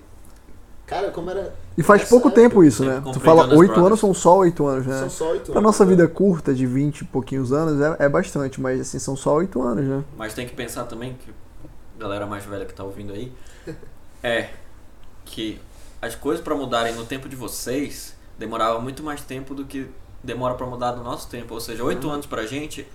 Cara, 0.86 1.10
como 1.10 1.32
era... 1.32 1.52
E 1.76 1.82
faz 1.82 2.04
pouco 2.08 2.28
época, 2.28 2.42
tempo 2.44 2.64
isso, 2.64 2.86
né? 2.86 3.02
Tu 3.12 3.20
fala 3.20 3.44
Jonas 3.44 3.58
8 3.58 3.68
Brothers. 3.70 3.88
anos, 3.88 4.00
são 4.00 4.14
só 4.14 4.38
8 4.38 4.66
anos, 4.68 4.86
né? 4.86 5.00
São 5.00 5.10
só 5.10 5.32
oito 5.32 5.46
Pra 5.46 5.54
anos, 5.54 5.64
nossa 5.64 5.84
né? 5.84 5.90
vida 5.90 6.08
curta, 6.08 6.54
de 6.54 6.66
20 6.68 7.00
e 7.02 7.06
pouquinhos 7.06 7.52
anos, 7.52 7.82
é, 7.82 8.06
é 8.06 8.10
bastante, 8.10 8.62
mas 8.62 8.80
assim, 8.80 9.00
são 9.00 9.16
só 9.16 9.34
8 9.36 9.60
anos, 9.64 9.84
né? 9.84 10.04
Mas 10.16 10.34
tem 10.36 10.48
que 10.48 10.54
pensar 10.54 10.84
também 10.84 11.14
que 11.20 11.32
galera 11.98 12.26
mais 12.26 12.46
velha 12.46 12.66
que 12.66 12.74
tá 12.74 12.84
ouvindo 12.84 13.14
aí 13.14 13.32
é 14.24 14.50
que 15.26 15.60
as 16.02 16.16
coisas 16.16 16.44
pra 16.44 16.56
mudarem 16.56 16.94
no 16.94 17.06
tempo 17.06 17.28
de 17.28 17.36
vocês 17.36 18.16
demorava 18.38 18.80
muito 18.80 19.02
mais 19.02 19.22
tempo 19.22 19.56
do 19.56 19.66
que 19.66 19.90
demora 20.24 20.56
pra 20.56 20.66
mudar 20.66 20.94
no 20.96 21.04
nosso 21.04 21.30
tempo. 21.30 21.54
Ou 21.54 21.60
seja, 21.60 21.84
oito 21.84 22.10
anos 22.10 22.26
pra 22.26 22.46
gente 22.46 22.86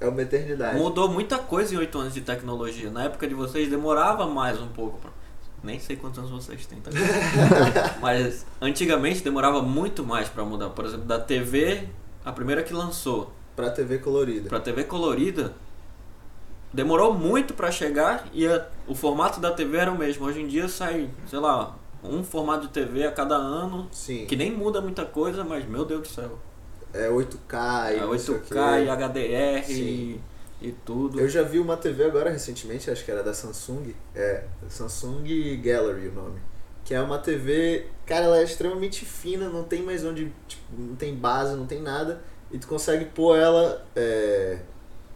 É 0.00 0.06
uma 0.06 0.20
eternidade. 0.22 0.78
mudou 0.78 1.08
muita 1.08 1.38
coisa 1.38 1.74
em 1.74 1.78
oito 1.78 1.98
anos 1.98 2.12
de 2.14 2.20
tecnologia. 2.20 2.90
Na 2.90 3.04
época 3.04 3.26
de 3.26 3.34
vocês 3.34 3.70
demorava 3.70 4.26
mais 4.26 4.60
um 4.60 4.68
pouco. 4.68 4.98
Pra... 4.98 5.10
Nem 5.62 5.78
sei 5.78 5.96
quantos 5.96 6.18
anos 6.18 6.30
vocês 6.30 6.66
têm, 6.66 6.80
tá? 6.80 6.90
Mas 8.02 8.44
antigamente 8.60 9.22
demorava 9.22 9.62
muito 9.62 10.04
mais 10.04 10.28
pra 10.28 10.44
mudar. 10.44 10.70
Por 10.70 10.84
exemplo, 10.84 11.06
da 11.06 11.20
TV, 11.20 11.88
a 12.24 12.32
primeira 12.32 12.62
que 12.62 12.74
lançou, 12.74 13.32
Pra 13.54 13.70
TV 13.70 13.98
colorida. 13.98 14.48
Pra 14.48 14.60
TV 14.60 14.84
colorida, 14.84 15.52
demorou 16.72 17.12
muito 17.14 17.54
pra 17.54 17.70
chegar 17.70 18.26
e 18.32 18.46
a- 18.46 18.66
o 18.86 18.94
formato 18.94 19.40
da 19.40 19.50
TV 19.52 19.76
era 19.78 19.90
o 19.90 19.98
mesmo. 19.98 20.24
Hoje 20.26 20.40
em 20.40 20.46
dia 20.46 20.68
sai, 20.68 21.10
sei 21.28 21.38
lá, 21.38 21.76
um 22.02 22.22
formato 22.24 22.66
de 22.66 22.72
TV 22.72 23.06
a 23.06 23.12
cada 23.12 23.36
ano, 23.36 23.88
Sim. 23.92 24.26
que 24.26 24.36
nem 24.36 24.50
muda 24.50 24.80
muita 24.80 25.04
coisa, 25.04 25.44
mas 25.44 25.64
meu 25.66 25.84
Deus 25.84 26.02
do 26.02 26.08
céu. 26.08 26.38
É 26.92 27.08
8K 27.08 27.92
e 27.92 27.96
É 27.96 28.00
não 28.00 28.18
sei 28.18 28.34
o 28.34 28.38
8K 28.38 28.76
quê. 28.78 28.84
e 28.84 28.90
HDR 28.90 29.64
Sim. 29.64 29.72
e, 29.82 30.20
e 30.68 30.72
tudo. 30.84 31.20
Eu 31.20 31.28
já 31.28 31.42
vi 31.42 31.58
uma 31.58 31.76
TV 31.76 32.04
agora 32.04 32.30
recentemente, 32.30 32.90
acho 32.90 33.04
que 33.04 33.10
era 33.10 33.22
da 33.22 33.32
Samsung. 33.32 33.94
É, 34.14 34.44
Samsung 34.68 35.24
Gallery 35.62 36.08
o 36.08 36.12
nome. 36.12 36.40
Que 36.84 36.94
é 36.94 37.00
uma 37.00 37.18
TV, 37.18 37.86
cara, 38.04 38.24
ela 38.24 38.38
é 38.38 38.42
extremamente 38.42 39.04
fina, 39.06 39.48
não 39.48 39.62
tem 39.64 39.82
mais 39.82 40.04
onde, 40.04 40.32
tipo, 40.48 40.62
não 40.76 40.96
tem 40.96 41.14
base, 41.14 41.54
não 41.56 41.64
tem 41.66 41.80
nada. 41.80 42.20
E 42.50 42.58
tu 42.58 42.66
consegue 42.66 43.04
pôr 43.06 43.36
ela 43.38 43.86
é, 43.96 44.58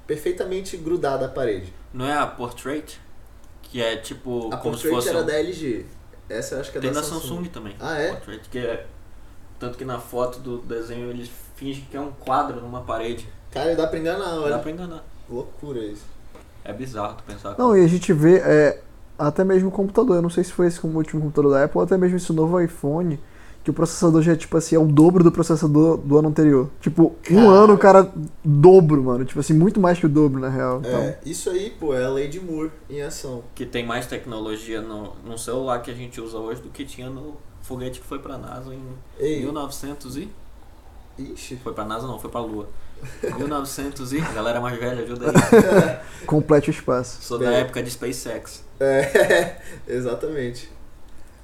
perfeitamente 0.07 0.77
grudada 0.77 1.27
à 1.27 1.29
parede. 1.29 1.73
Não 1.93 2.07
é 2.07 2.13
a 2.17 2.27
Portrait? 2.27 2.99
Que 3.63 3.83
é 3.83 3.97
tipo 3.97 4.49
A 4.53 4.57
como 4.59 4.77
se 4.77 4.83
Portrait 4.89 4.95
fosse 4.95 5.09
era 5.09 5.19
um- 5.23 5.27
da 5.27 5.33
LG. 5.35 5.87
Essa 6.29 6.55
eu 6.57 6.61
acho 6.61 6.73
que 6.73 6.79
é 6.79 6.81
Tem 6.81 6.93
da 6.93 7.01
da 7.01 7.07
Samsung. 7.07 7.21
Samsung 7.29 7.45
também. 7.49 7.77
Ah, 7.81 7.99
é? 7.99 8.11
Portrait, 8.13 8.49
que 8.49 8.59
é 8.59 8.87
tanto 9.59 9.77
que 9.79 9.85
na 9.85 9.99
foto 9.99 10.39
do 10.41 10.59
desenho 10.59 11.11
eles 11.11 11.31
fingem 11.57 11.87
que 11.91 11.97
é 11.97 12.01
um 12.01 12.11
quadro 12.13 12.61
numa 12.61 12.83
parede. 12.83 13.27
Cara, 13.51 13.75
dá 13.75 13.87
pra 13.87 13.99
enganar, 13.99 14.25
Dá 14.25 14.41
olha. 14.41 14.59
pra 14.59 14.71
enganar. 14.71 15.05
Loucura 15.29 15.79
isso. 15.81 16.05
É 16.65 16.73
bizarro 16.73 17.15
tu 17.17 17.23
pensar. 17.25 17.55
Não, 17.59 17.77
e 17.77 17.85
a 17.85 17.89
gente 17.89 18.13
vê 18.13 18.39
é, 18.39 18.83
até 19.19 19.43
mesmo 19.45 19.69
o 19.69 19.73
computador. 19.73 20.17
Eu 20.17 20.23
não 20.23 20.31
sei 20.31 20.45
se 20.45 20.53
foi 20.53 20.67
esse 20.67 20.79
como 20.81 20.95
o 20.95 20.97
último 20.99 21.23
computador 21.23 21.53
da 21.53 21.65
Apple 21.65 21.79
ou 21.79 21.85
até 21.85 21.97
mesmo 21.97 22.17
esse 22.17 22.33
novo 22.33 22.61
iPhone, 22.61 23.19
que 23.66 23.70
o 23.73 23.75
processador 23.75 24.23
já, 24.23 24.37
tipo 24.37 24.56
assim, 24.56 24.76
é 24.76 24.78
o 24.78 24.87
dobro 24.87 25.25
do 25.25 25.32
processador 25.32 25.96
do 25.96 26.16
ano 26.16 26.28
anterior. 26.28 26.70
Tipo, 26.80 27.16
um 27.28 27.35
Cara. 27.35 27.49
ano 27.49 27.75
o 27.75 27.78
cara 27.78 28.12
dobro, 28.44 29.02
mano. 29.02 29.25
Tipo 29.25 29.40
assim, 29.40 29.54
muito 29.54 29.80
mais 29.80 29.99
que 29.99 30.06
o 30.06 30.08
dobro, 30.08 30.38
na 30.38 30.49
real. 30.49 30.78
Então, 30.78 31.00
É, 31.00 31.18
isso 31.26 31.50
aí, 31.50 31.70
pô, 31.70 31.92
é 31.92 32.04
a 32.04 32.08
Lady 32.08 32.38
Moore 32.38 32.70
em 32.88 33.02
ação. 33.02 33.42
que 33.56 33.66
tem 33.66 33.85
mais 33.85 34.06
tecnologia 34.06 34.80
no, 34.80 35.16
no 35.25 35.37
celular 35.37 35.82
que 35.82 35.90
a 35.90 35.94
gente 35.94 36.20
usa 36.20 36.38
hoje 36.38 36.62
do 36.62 36.68
que 36.68 36.85
tinha 36.85 37.11
no 37.11 37.35
foguete 37.61 37.99
que 37.99 38.06
foi 38.06 38.20
pra 38.20 38.38
NASA 38.38 38.73
em 38.73 38.80
Ei, 39.18 39.40
1900 39.42 40.16
e... 40.16 40.30
ixi. 41.18 41.56
Foi 41.56 41.73
pra 41.75 41.85
NASA 41.85 42.06
não, 42.06 42.20
foi 42.20 42.30
pra 42.30 42.38
Lua. 42.42 42.68
1900 43.37 44.12
e... 44.12 44.20
Galera 44.32 44.61
mais 44.61 44.78
velha, 44.78 45.02
ajuda 45.02 45.26
aí. 45.26 45.99
complete 46.25 46.68
o 46.68 46.70
espaço. 46.70 47.18
Sou 47.20 47.37
da 47.37 47.46
Bem. 47.46 47.56
época 47.62 47.82
de 47.82 47.90
SpaceX. 47.90 48.64
É, 48.78 49.56
exatamente. 49.88 50.70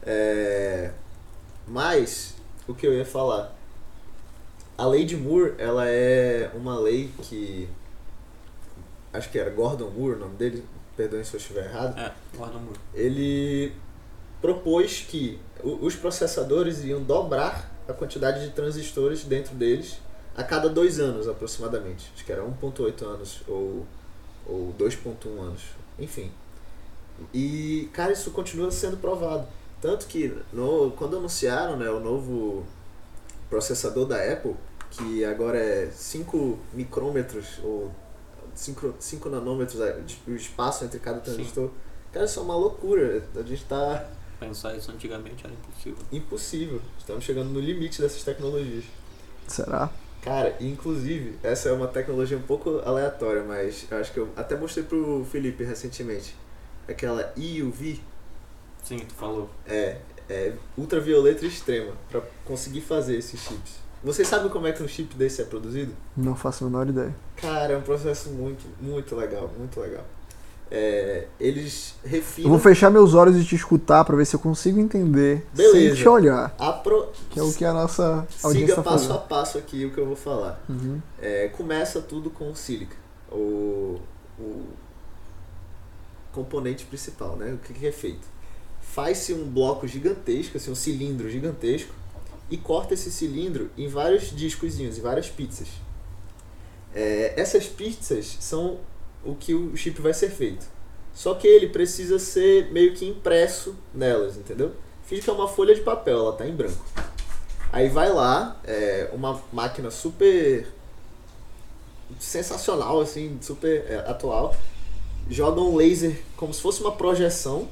É, 0.04 0.92
mas, 1.72 2.34
o 2.68 2.74
que 2.74 2.86
eu 2.86 2.92
ia 2.92 3.04
falar? 3.04 3.56
A 4.76 4.86
lei 4.86 5.06
de 5.06 5.16
Moore, 5.16 5.54
ela 5.56 5.88
é 5.88 6.50
uma 6.54 6.78
lei 6.78 7.10
que. 7.22 7.66
Acho 9.10 9.30
que 9.30 9.38
era 9.38 9.48
Gordon 9.48 9.88
Moore 9.88 10.16
o 10.16 10.18
nome 10.18 10.36
dele, 10.36 10.64
perdoem 10.94 11.24
se 11.24 11.32
eu 11.32 11.40
estiver 11.40 11.64
errado. 11.64 11.98
É, 11.98 12.12
Gordon 12.36 12.58
Moore. 12.58 12.78
Ele 12.92 13.72
propôs 14.42 15.00
que 15.08 15.40
os 15.62 15.96
processadores 15.96 16.80
iriam 16.80 17.02
dobrar 17.02 17.72
a 17.88 17.94
quantidade 17.94 18.46
de 18.46 18.52
transistores 18.52 19.24
dentro 19.24 19.54
deles 19.54 19.98
a 20.36 20.44
cada 20.44 20.68
dois 20.68 21.00
anos 21.00 21.26
aproximadamente. 21.26 22.12
Acho 22.14 22.22
que 22.22 22.32
era 22.32 22.42
1.8 22.42 23.02
anos 23.02 23.40
ou, 23.48 23.86
ou 24.46 24.74
2.1 24.78 25.40
anos. 25.40 25.62
Enfim. 25.98 26.30
E, 27.32 27.88
cara, 27.94 28.12
isso 28.12 28.30
continua 28.30 28.70
sendo 28.70 28.98
provado. 28.98 29.46
Tanto 29.82 30.06
que 30.06 30.32
no, 30.52 30.92
quando 30.92 31.16
anunciaram 31.16 31.76
né, 31.76 31.90
o 31.90 31.98
novo 31.98 32.64
processador 33.50 34.06
da 34.06 34.16
Apple, 34.32 34.54
que 34.90 35.24
agora 35.24 35.58
é 35.58 35.90
5 35.90 36.58
micrômetros 36.72 37.58
ou 37.64 37.90
5, 38.54 38.94
5 39.00 39.28
nanômetros 39.28 39.80
é, 39.80 40.00
o 40.26 40.30
espaço 40.30 40.84
entre 40.84 41.00
cada 41.00 41.18
transistor. 41.18 41.68
Cara, 42.12 42.24
isso 42.26 42.38
é 42.38 42.42
uma 42.42 42.54
loucura. 42.56 43.24
A 43.34 43.42
gente 43.42 43.64
tá 43.64 44.08
Pensar 44.38 44.76
isso 44.76 44.90
antigamente 44.90 45.44
era 45.44 45.52
impossível. 45.54 45.98
impossível. 46.12 46.82
Estamos 46.98 47.24
chegando 47.24 47.50
no 47.50 47.60
limite 47.60 48.00
dessas 48.00 48.22
tecnologias. 48.22 48.84
Será? 49.48 49.90
Cara, 50.20 50.56
inclusive, 50.60 51.38
essa 51.42 51.68
é 51.68 51.72
uma 51.72 51.88
tecnologia 51.88 52.36
um 52.36 52.42
pouco 52.42 52.80
aleatória, 52.84 53.42
mas 53.42 53.86
eu 53.90 53.98
acho 53.98 54.12
que 54.12 54.18
eu 54.18 54.28
até 54.36 54.56
mostrei 54.56 54.84
pro 54.84 55.24
Felipe 55.30 55.64
recentemente. 55.64 56.36
Aquela 56.88 57.32
EUV, 57.36 58.00
Sim, 58.82 58.98
tu 58.98 59.14
falou. 59.14 59.48
é, 59.66 59.98
é 60.28 60.52
ultravioleta 60.76 61.46
extrema, 61.46 61.92
para 62.10 62.22
conseguir 62.44 62.80
fazer 62.80 63.16
esses 63.16 63.40
chips. 63.40 63.82
Vocês 64.02 64.26
sabem 64.26 64.48
como 64.50 64.66
é 64.66 64.72
que 64.72 64.82
um 64.82 64.88
chip 64.88 65.14
desse 65.14 65.42
é 65.42 65.44
produzido? 65.44 65.92
Não 66.16 66.34
faço 66.34 66.64
a 66.64 66.66
menor 66.66 66.88
ideia. 66.88 67.14
Cara, 67.36 67.74
é 67.74 67.76
um 67.76 67.82
processo 67.82 68.30
muito, 68.30 68.64
muito 68.80 69.14
legal, 69.14 69.48
muito 69.56 69.78
legal. 69.78 70.04
É, 70.74 71.28
eles 71.38 71.94
Eu 72.02 72.10
refinam 72.10 72.50
vou 72.50 72.58
fechar 72.58 72.90
meus 72.90 73.12
olhos 73.12 73.36
e 73.36 73.44
te 73.44 73.54
escutar 73.54 74.02
pra 74.06 74.16
ver 74.16 74.24
se 74.24 74.34
eu 74.34 74.40
consigo 74.40 74.80
entender 74.80 75.46
sem 75.54 75.70
Beleza. 75.70 75.96
te 75.96 76.08
olhar. 76.08 76.54
a 76.58 76.72
pro... 76.72 77.08
Que 77.30 77.38
é 77.38 77.42
o 77.42 77.52
que 77.52 77.62
a 77.62 77.74
nossa 77.74 78.26
audiência 78.42 78.74
Siga 78.74 78.74
tá 78.76 78.82
passo 78.82 79.12
a 79.12 79.18
passo 79.18 79.58
aqui 79.58 79.84
o 79.84 79.92
que 79.92 79.98
eu 79.98 80.06
vou 80.06 80.16
falar. 80.16 80.60
Uhum. 80.68 80.98
É, 81.20 81.48
começa 81.48 82.00
tudo 82.00 82.30
com 82.30 82.50
o 82.50 82.56
sílica, 82.56 82.96
o, 83.30 84.00
o 84.38 84.64
componente 86.32 86.86
principal, 86.86 87.36
né? 87.36 87.52
O 87.52 87.58
que, 87.58 87.74
que 87.74 87.86
é 87.86 87.92
feito? 87.92 88.26
Faz-se 88.92 89.32
um 89.32 89.48
bloco 89.48 89.88
gigantesco, 89.88 90.58
assim, 90.58 90.70
um 90.70 90.74
cilindro 90.74 91.30
gigantesco, 91.30 91.94
e 92.50 92.58
corta 92.58 92.92
esse 92.92 93.10
cilindro 93.10 93.70
em 93.74 93.88
vários 93.88 94.36
discozinhos, 94.36 94.98
em 94.98 95.00
várias 95.00 95.30
pizzas. 95.30 95.68
É, 96.94 97.32
essas 97.34 97.66
pizzas 97.66 98.36
são 98.38 98.80
o 99.24 99.34
que 99.34 99.54
o 99.54 99.74
chip 99.74 99.98
vai 100.02 100.12
ser 100.12 100.28
feito. 100.28 100.66
Só 101.14 101.32
que 101.34 101.48
ele 101.48 101.70
precisa 101.70 102.18
ser 102.18 102.70
meio 102.70 102.92
que 102.92 103.06
impresso 103.06 103.74
nelas, 103.94 104.36
entendeu? 104.36 104.72
Finge 105.06 105.22
que 105.22 105.30
é 105.30 105.32
uma 105.32 105.48
folha 105.48 105.74
de 105.74 105.80
papel, 105.80 106.18
ela 106.18 106.32
tá 106.34 106.46
em 106.46 106.54
branco. 106.54 106.84
Aí 107.72 107.88
vai 107.88 108.12
lá, 108.12 108.60
é, 108.62 109.08
uma 109.14 109.42
máquina 109.50 109.90
super 109.90 110.68
sensacional, 112.20 113.00
assim, 113.00 113.38
super 113.40 113.86
é, 113.88 114.04
atual, 114.06 114.54
joga 115.30 115.62
um 115.62 115.76
laser 115.76 116.20
como 116.36 116.52
se 116.52 116.60
fosse 116.60 116.82
uma 116.82 116.92
projeção 116.92 117.70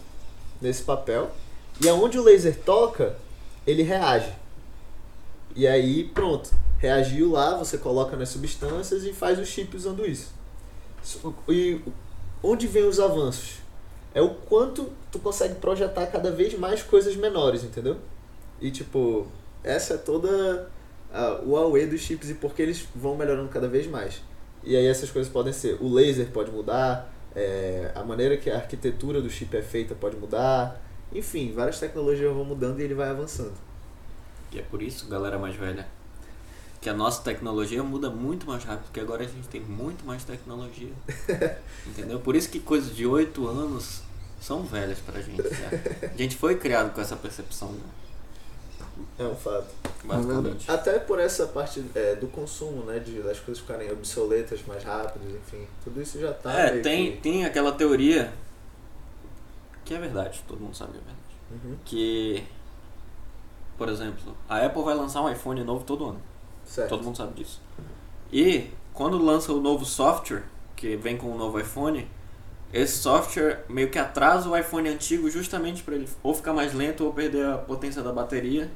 nesse 0.61 0.83
papel, 0.83 1.31
e 1.81 1.89
aonde 1.89 2.19
o 2.19 2.23
laser 2.23 2.57
toca, 2.59 3.17
ele 3.67 3.83
reage. 3.83 4.33
E 5.57 5.67
aí, 5.67 6.05
pronto, 6.05 6.51
reagiu 6.79 7.33
lá, 7.33 7.57
você 7.57 7.79
coloca 7.79 8.17
nas 8.17 8.29
substâncias 8.29 9.05
e 9.05 9.13
faz 9.13 9.39
o 9.39 9.45
chip 9.45 9.77
usando 9.77 10.07
isso. 10.07 10.33
E 11.49 11.81
onde 12.43 12.67
vem 12.67 12.85
os 12.85 13.01
avanços? 13.01 13.61
É 14.15 14.21
o 14.21 14.31
quanto 14.31 14.91
tu 15.11 15.19
consegue 15.19 15.55
projetar 15.57 16.07
cada 16.07 16.31
vez 16.31 16.59
mais 16.59 16.83
coisas 16.83 17.17
menores, 17.17 17.63
entendeu? 17.65 17.97
E 18.61 18.71
tipo, 18.71 19.27
essa 19.63 19.95
é 19.95 19.97
toda 19.97 20.71
a, 21.13 21.41
o 21.45 21.57
AUE 21.57 21.87
dos 21.87 22.01
chips 22.01 22.31
e 22.31 22.35
porque 22.35 22.61
eles 22.61 22.87
vão 22.95 23.17
melhorando 23.17 23.49
cada 23.49 23.69
vez 23.69 23.87
mais. 23.87 24.21
E 24.63 24.77
aí 24.77 24.87
essas 24.87 25.11
coisas 25.11 25.33
podem 25.33 25.53
ser, 25.53 25.79
o 25.81 25.93
laser 25.93 26.29
pode 26.31 26.51
mudar, 26.51 27.11
é, 27.35 27.93
a 27.95 28.03
maneira 28.03 28.37
que 28.37 28.51
a 28.51 28.57
arquitetura 28.57 29.21
do 29.21 29.31
chip 29.31 29.57
é 29.57 29.63
feita 29.63 29.95
pode 29.95 30.17
mudar, 30.17 30.81
enfim, 31.13 31.53
várias 31.53 31.79
tecnologias 31.79 32.33
vão 32.33 32.45
mudando 32.45 32.81
e 32.81 32.83
ele 32.83 32.95
vai 32.95 33.09
avançando. 33.11 33.55
E 34.53 34.59
é 34.59 34.63
por 34.63 34.83
isso, 34.83 35.07
galera 35.09 35.39
mais 35.39 35.55
velha, 35.55 35.87
que 36.81 36.89
a 36.89 36.95
nossa 36.95 37.23
tecnologia 37.23 37.83
muda 37.83 38.11
muito 38.11 38.47
mais 38.47 38.65
rápido, 38.65 38.85
porque 38.85 39.01
agora 39.01 39.25
a 39.25 39.27
gente 39.27 39.49
tem 39.49 39.61
muito 39.61 40.05
mais 40.05 40.25
tecnologia. 40.25 40.93
entendeu? 41.87 42.19
Por 42.21 42.35
isso 42.35 42.49
que 42.49 42.59
coisas 42.59 42.95
de 42.95 43.07
8 43.07 43.47
anos 43.47 44.03
são 44.41 44.63
velhas 44.63 44.99
pra 44.99 45.21
gente. 45.21 45.43
Né? 45.43 45.83
A 46.03 46.17
gente 46.17 46.37
foi 46.37 46.57
criado 46.57 46.93
com 46.95 47.01
essa 47.01 47.17
percepção. 47.17 47.73
Né? 47.73 47.81
É 49.19 49.25
um 49.25 49.35
fato. 49.35 49.67
Basicamente. 50.05 50.71
Até 50.71 50.99
por 50.99 51.19
essa 51.19 51.47
parte 51.47 51.85
é, 51.95 52.15
do 52.17 52.27
consumo, 52.29 52.85
né? 52.85 52.99
De, 52.99 53.21
das 53.23 53.39
coisas 53.41 53.61
ficarem 53.63 53.91
obsoletas 53.93 54.61
mais 54.67 54.83
rápidas, 54.85 55.29
enfim. 55.35 55.67
Tudo 55.85 56.01
isso 56.01 56.19
já 56.21 56.33
tá. 56.33 56.53
É, 56.53 56.81
tem, 56.81 57.13
que- 57.13 57.19
tem 57.19 57.45
aquela 57.45 57.73
teoria 57.73 58.33
que 59.85 59.95
é 59.95 59.99
verdade, 59.99 60.43
todo 60.47 60.61
mundo 60.61 60.77
sabe 60.77 60.93
que 60.93 60.99
é 60.99 61.01
verdade. 61.01 61.21
Uhum, 61.67 61.77
Que, 61.85 62.45
por 63.77 63.89
exemplo, 63.89 64.37
a 64.49 64.65
Apple 64.65 64.83
vai 64.83 64.95
lançar 64.95 65.21
um 65.23 65.31
iPhone 65.31 65.63
novo 65.65 65.85
todo 65.85 66.05
ano. 66.07 66.21
certo. 66.65 66.89
Todo 66.91 67.03
mundo 67.03 67.17
sabe 67.17 67.35
disso. 67.35 67.61
E 68.33 68.71
quando 68.95 69.19
lança 69.23 69.53
o 69.53 69.61
novo 69.61 69.85
software, 69.85 70.45
que 70.77 70.97
vem 70.97 71.17
com 71.17 71.31
o 71.33 71.37
novo 71.37 71.59
iPhone, 71.59 72.09
esse 72.73 72.99
software 72.99 73.65
meio 73.69 73.91
que 73.91 73.99
atrasa 73.99 74.49
o 74.49 74.57
iPhone 74.57 74.89
antigo 74.89 75.29
justamente 75.31 75.83
para 75.83 75.95
ele 75.95 76.09
ou 76.23 76.35
ficar 76.35 76.53
mais 76.53 76.73
lento 76.73 77.05
ou 77.05 77.13
perder 77.13 77.47
a 77.47 77.59
potência 77.59 78.03
da 78.03 78.13
bateria, 78.13 78.71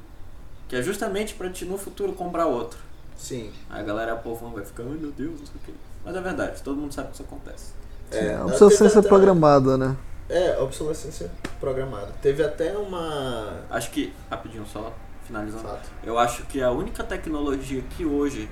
que 0.69 0.77
é 0.77 0.83
justamente 0.83 1.35
para 1.35 1.49
te 1.51 1.65
no 1.65 1.79
futuro 1.79 2.13
comprar 2.13 2.47
outro. 2.47 2.79
Sim. 3.17 3.53
Aí 3.71 3.81
a 3.81 3.85
galera 3.85 4.17
povo 4.17 4.49
vai 4.51 4.65
ficar, 4.65 4.83
ai 4.83 4.99
meu 4.99 5.13
Deus, 5.13 5.39
não 5.41 5.47
sei 5.47 5.55
o 5.57 5.67
quê. 5.67 5.73
Mas 6.05 6.17
é 6.17 6.21
verdade, 6.21 6.63
todo 6.63 6.77
mundo 6.81 6.93
sabe 6.93 7.09
que 7.09 7.15
isso 7.15 7.23
acontece. 7.23 7.73
É, 8.11 8.19
É, 8.27 8.35
a 8.35 8.45
obsolescência 8.45 9.01
até- 9.01 9.09
programada, 9.09 9.79
né? 9.79 9.97
É, 10.29 10.59
obsolescência 10.59 11.31
programada. 11.61 12.13
Teve 12.23 12.43
até 12.43 12.77
uma. 12.77 13.61
Acho 13.71 13.91
que, 13.91 14.13
rapidinho 14.31 14.65
só 14.67 14.93
finalizando, 15.27 15.65
Fato. 15.65 15.89
eu 16.03 16.19
acho 16.19 16.43
que 16.45 16.63
a 16.63 16.71
única 16.71 17.03
tecnologia 17.05 17.83
que 17.97 18.05
hoje 18.05 18.49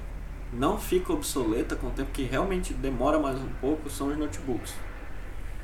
não 0.52 0.78
fica 0.78 1.12
obsoleta 1.12 1.74
com 1.76 1.86
o 1.88 1.90
tempo, 1.90 2.10
que 2.12 2.24
realmente 2.24 2.72
demora 2.74 3.18
mais 3.18 3.36
um 3.38 3.48
pouco, 3.60 3.88
são 3.90 4.08
os 4.08 4.16
notebooks. 4.18 4.74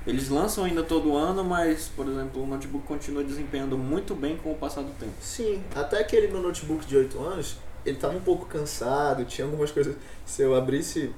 Eles 0.09 0.31
lançam 0.31 0.65
ainda 0.65 0.83
todo 0.83 1.15
ano, 1.17 1.45
mas, 1.45 1.91
por 1.95 2.07
exemplo, 2.09 2.43
o 2.43 2.47
notebook 2.47 2.87
continua 2.87 3.23
desempenhando 3.23 3.77
muito 3.77 4.15
bem 4.15 4.39
com 4.39 4.51
o 4.51 4.55
passar 4.55 4.81
do 4.81 4.91
tempo. 4.93 5.13
Sim, 5.21 5.63
até 5.77 6.01
aquele 6.01 6.29
meu 6.29 6.41
notebook 6.41 6.87
de 6.87 6.97
8 6.97 7.21
anos, 7.21 7.57
ele 7.85 7.99
tava 7.99 8.17
um 8.17 8.21
pouco 8.21 8.47
cansado, 8.47 9.25
tinha 9.27 9.45
algumas 9.45 9.71
coisas. 9.71 9.95
Se 10.25 10.41
eu 10.41 10.55
abrisse 10.55 11.11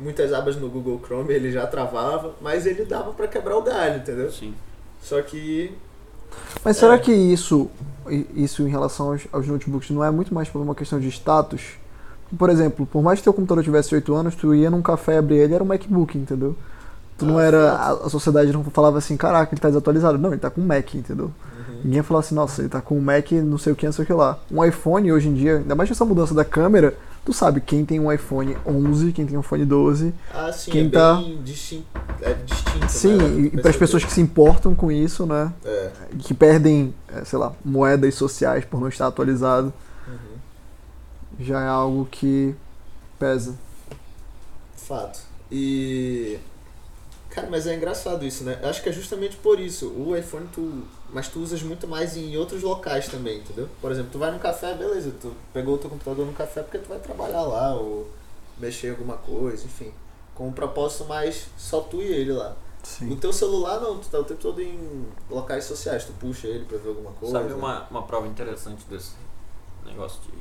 muitas 0.00 0.32
abas 0.32 0.56
no 0.56 0.68
Google 0.68 1.00
Chrome, 1.04 1.32
ele 1.32 1.52
já 1.52 1.64
travava, 1.64 2.34
mas 2.40 2.66
ele 2.66 2.84
dava 2.84 3.12
pra 3.12 3.28
quebrar 3.28 3.56
o 3.56 3.62
galho, 3.62 3.98
entendeu? 3.98 4.30
Sim. 4.32 4.52
Só 5.00 5.22
que. 5.22 5.72
Mas 6.64 6.76
É. 6.76 6.80
será 6.80 6.98
que 6.98 7.12
isso, 7.12 7.70
isso 8.34 8.62
em 8.62 8.68
relação 8.68 9.12
aos, 9.12 9.22
aos 9.32 9.46
notebooks 9.46 9.90
não 9.90 10.02
é 10.02 10.10
muito 10.10 10.34
mais 10.34 10.48
por 10.48 10.60
uma 10.60 10.74
questão 10.74 10.98
de 10.98 11.06
status? 11.08 11.74
Por 12.36 12.50
exemplo, 12.50 12.84
por 12.84 13.00
mais 13.00 13.20
que 13.20 13.24
teu 13.24 13.32
computador 13.32 13.62
tivesse 13.62 13.94
8 13.94 14.12
anos, 14.12 14.34
tu 14.34 14.52
ia 14.52 14.68
num 14.68 14.82
café 14.82 15.18
abrir 15.18 15.36
ele, 15.36 15.54
era 15.54 15.62
um 15.62 15.66
MacBook, 15.66 16.18
entendeu? 16.18 16.56
Tu 17.16 17.24
não 17.24 17.38
era. 17.38 17.74
A, 17.74 18.08
sociedade 18.10 18.52
não 18.52 18.64
falava 18.64 18.98
assim, 18.98 19.16
caraca, 19.16 19.54
ele 19.54 19.60
tá 19.60 19.68
desatualizado. 19.68 20.18
Não, 20.18 20.30
ele 20.30 20.40
tá 20.40 20.50
com 20.50 20.60
um 20.60 20.66
Mac, 20.66 20.94
entendeu? 20.94 21.26
Uhum. 21.26 21.80
Ninguém 21.84 22.02
falava 22.02 22.26
assim, 22.26 22.34
nossa, 22.34 22.62
ele 22.62 22.68
tá 22.68 22.80
com 22.80 22.96
um 22.98 23.00
Mac, 23.00 23.30
não 23.32 23.56
sei 23.58 23.72
o 23.72 23.76
que, 23.76 23.86
não 23.86 23.92
sei 23.92 24.02
o 24.04 24.06
que 24.06 24.12
lá. 24.12 24.38
Um 24.50 24.64
iPhone 24.64 25.12
hoje 25.12 25.28
em 25.28 25.34
dia, 25.34 25.58
ainda 25.58 25.74
mais 25.74 25.88
com 25.88 25.94
essa 25.94 26.04
mudança 26.04 26.34
da 26.34 26.44
câmera, 26.44 26.94
tu 27.24 27.32
sabe 27.32 27.60
quem 27.60 27.84
tem 27.84 28.00
um 28.00 28.10
iPhone 28.12 28.56
11, 28.66 29.12
quem 29.12 29.24
tem 29.26 29.36
um 29.36 29.40
iPhone 29.40 29.64
12. 29.64 30.12
Ah, 30.34 30.50
sim, 30.52 30.70
Quem 30.72 30.86
é 30.86 30.90
tá- 30.90 31.14
bem 31.14 31.40
distin... 31.42 31.84
é 32.20 32.34
distinto. 32.34 32.88
Sim, 32.90 33.16
né? 33.16 33.50
e, 33.54 33.60
para 33.60 33.70
as 33.70 33.76
pessoas 33.76 34.04
que 34.04 34.12
se 34.12 34.20
importam 34.20 34.74
com 34.74 34.90
isso, 34.90 35.24
né? 35.24 35.52
É. 35.64 35.90
Que 36.18 36.34
perdem, 36.34 36.92
é, 37.14 37.24
sei 37.24 37.38
lá, 37.38 37.52
moedas 37.64 38.14
sociais 38.16 38.64
por 38.64 38.80
não 38.80 38.88
estar 38.88 39.06
atualizado, 39.06 39.72
Uhum. 40.08 40.36
já 41.40 41.60
é 41.62 41.68
algo 41.68 42.06
que 42.10 42.54
pesa. 43.18 43.54
Fato. 44.76 45.20
E. 45.50 46.38
Cara, 47.34 47.48
mas 47.50 47.66
é 47.66 47.74
engraçado 47.74 48.24
isso, 48.24 48.44
né? 48.44 48.60
Eu 48.62 48.68
Acho 48.68 48.80
que 48.80 48.88
é 48.88 48.92
justamente 48.92 49.36
por 49.36 49.58
isso. 49.58 49.88
O 49.88 50.16
iPhone 50.16 50.46
tu. 50.52 50.84
Mas 51.10 51.28
tu 51.28 51.40
usas 51.40 51.62
muito 51.62 51.86
mais 51.88 52.16
em 52.16 52.36
outros 52.36 52.62
locais 52.62 53.08
também, 53.08 53.38
entendeu? 53.38 53.68
Por 53.80 53.90
exemplo, 53.90 54.10
tu 54.12 54.18
vai 54.18 54.30
no 54.30 54.38
café, 54.38 54.74
beleza, 54.74 55.12
tu 55.20 55.34
pegou 55.52 55.74
o 55.74 55.78
teu 55.78 55.90
computador 55.90 56.24
no 56.24 56.32
café 56.32 56.62
porque 56.62 56.78
tu 56.78 56.88
vai 56.88 56.98
trabalhar 56.98 57.42
lá, 57.42 57.74
ou 57.74 58.08
mexer 58.58 58.88
em 58.88 58.90
alguma 58.90 59.16
coisa, 59.16 59.64
enfim. 59.64 59.92
Com 60.34 60.48
um 60.48 60.52
propósito 60.52 61.04
mais 61.06 61.46
só 61.56 61.80
tu 61.80 62.00
e 62.00 62.06
ele 62.06 62.32
lá. 62.32 62.56
O 62.82 62.86
Sim. 62.86 63.16
teu 63.16 63.32
celular 63.32 63.80
não, 63.80 63.98
tu 63.98 64.08
tá 64.08 64.18
o 64.18 64.24
tempo 64.24 64.40
todo 64.40 64.60
em 64.60 65.06
locais 65.30 65.64
sociais, 65.64 66.04
tu 66.04 66.12
puxa 66.12 66.46
ele 66.46 66.64
pra 66.66 66.78
ver 66.78 66.90
alguma 66.90 67.12
coisa. 67.12 67.38
Sabe 67.38 67.52
uma, 67.52 67.86
uma 67.88 68.02
prova 68.02 68.26
interessante 68.26 68.84
desse 68.88 69.12
negócio 69.84 70.20
de 70.22 70.32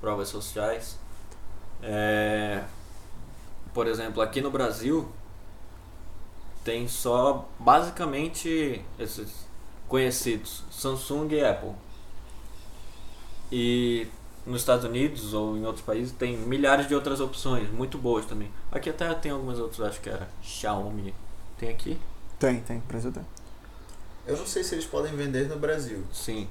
provas 0.00 0.28
sociais? 0.28 0.98
É, 1.82 2.64
por 3.72 3.86
exemplo, 3.86 4.20
aqui 4.20 4.40
no 4.40 4.50
Brasil 4.50 5.08
tem 6.64 6.86
só 6.88 7.48
basicamente 7.58 8.82
esses 8.98 9.46
conhecidos, 9.88 10.62
Samsung 10.70 11.28
e 11.32 11.44
Apple. 11.44 11.72
E 13.50 14.06
nos 14.46 14.60
Estados 14.62 14.84
Unidos 14.84 15.34
ou 15.34 15.56
em 15.56 15.64
outros 15.64 15.84
países 15.84 16.12
tem 16.12 16.36
milhares 16.36 16.88
de 16.88 16.94
outras 16.94 17.20
opções, 17.20 17.70
muito 17.70 17.98
boas 17.98 18.24
também. 18.24 18.50
Aqui 18.70 18.90
até 18.90 19.12
tem 19.14 19.30
algumas 19.30 19.58
outras, 19.58 19.80
acho 19.88 20.00
que 20.00 20.08
era 20.08 20.28
Xiaomi. 20.42 21.14
Tem 21.58 21.68
aqui? 21.68 21.98
Tem, 22.38 22.60
tem, 22.60 22.78
Brasil 22.88 23.12
tem. 23.12 23.22
Eu 24.26 24.36
não 24.36 24.46
sei 24.46 24.64
se 24.64 24.74
eles 24.74 24.84
podem 24.86 25.14
vender 25.14 25.48
no 25.48 25.56
Brasil. 25.58 26.02
Sim. 26.12 26.48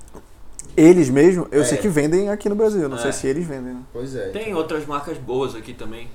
Eles 0.78 1.10
mesmo, 1.10 1.48
eu 1.52 1.62
É. 1.62 1.66
sei 1.66 1.78
que 1.80 1.88
vendem 1.90 2.30
aqui 2.30 2.48
no 2.48 2.56
Brasil, 2.56 2.88
não 2.88 2.98
É. 2.98 3.02
sei 3.02 3.12
se 3.12 3.28
eles 3.28 3.48
vendem, 3.48 3.74
né? 3.74 3.84
Pois 3.92 4.16
é. 4.16 4.30
Tem 4.30 4.54
outras 4.54 4.86
marcas 4.86 5.18
boas 5.18 5.56
aqui 5.56 5.74
também. 5.74 6.10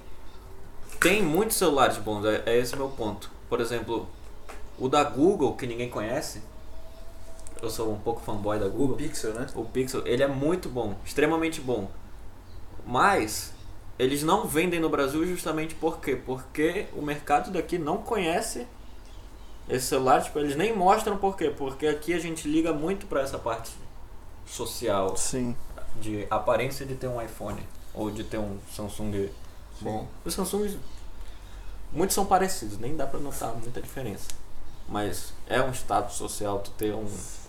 Tem 1.00 1.22
muitos 1.22 1.56
celulares 1.56 1.98
bons, 1.98 2.24
é, 2.24 2.42
é 2.46 2.56
esse 2.58 2.76
meu 2.76 2.88
ponto. 2.88 3.30
Por 3.48 3.60
exemplo, 3.60 4.08
o 4.78 4.88
da 4.88 5.04
Google, 5.04 5.54
que 5.54 5.66
ninguém 5.66 5.88
conhece. 5.88 6.42
Eu 7.62 7.70
sou 7.70 7.92
um 7.92 7.98
pouco 7.98 8.20
fanboy 8.20 8.58
da 8.58 8.66
O 8.66 8.70
Google. 8.70 8.96
Pixel, 8.96 9.32
né? 9.32 9.46
O 9.54 9.64
Pixel, 9.64 10.06
ele 10.06 10.22
é 10.22 10.26
muito 10.26 10.68
bom, 10.68 10.94
extremamente 11.04 11.60
bom. 11.60 11.90
Mas 12.86 13.52
eles 13.98 14.22
não 14.22 14.46
vendem 14.46 14.78
no 14.78 14.90
Brasil 14.90 15.24
justamente 15.26 15.74
por 15.74 15.98
quê? 16.00 16.16
Porque 16.16 16.86
o 16.94 17.00
mercado 17.00 17.50
daqui 17.50 17.78
não 17.78 17.98
conhece 17.98 18.66
esse 19.68 19.86
celular, 19.86 20.22
tipo, 20.22 20.38
eles 20.38 20.54
nem 20.54 20.76
mostram 20.76 21.16
por 21.16 21.36
quê? 21.36 21.50
Porque 21.50 21.86
aqui 21.86 22.12
a 22.12 22.18
gente 22.18 22.46
liga 22.46 22.72
muito 22.72 23.06
pra 23.06 23.22
essa 23.22 23.38
parte 23.38 23.72
social, 24.46 25.16
Sim. 25.16 25.56
de 26.00 26.26
aparência 26.30 26.86
de 26.86 26.94
ter 26.94 27.08
um 27.08 27.20
iPhone 27.20 27.60
ou 27.92 28.10
de 28.10 28.22
ter 28.22 28.38
um 28.38 28.58
Samsung 28.70 29.28
bom. 29.80 30.06
Os 30.24 30.34
Samsungs 30.34 30.76
muitos 31.92 32.14
são 32.14 32.26
parecidos, 32.26 32.78
nem 32.78 32.96
dá 32.96 33.06
pra 33.06 33.20
notar 33.20 33.54
muita 33.54 33.80
diferença. 33.80 34.28
Mas 34.88 35.32
é 35.48 35.60
um 35.60 35.72
status 35.72 36.14
social 36.16 36.60
tu 36.60 36.70
ter 36.72 36.94
um, 36.94 37.06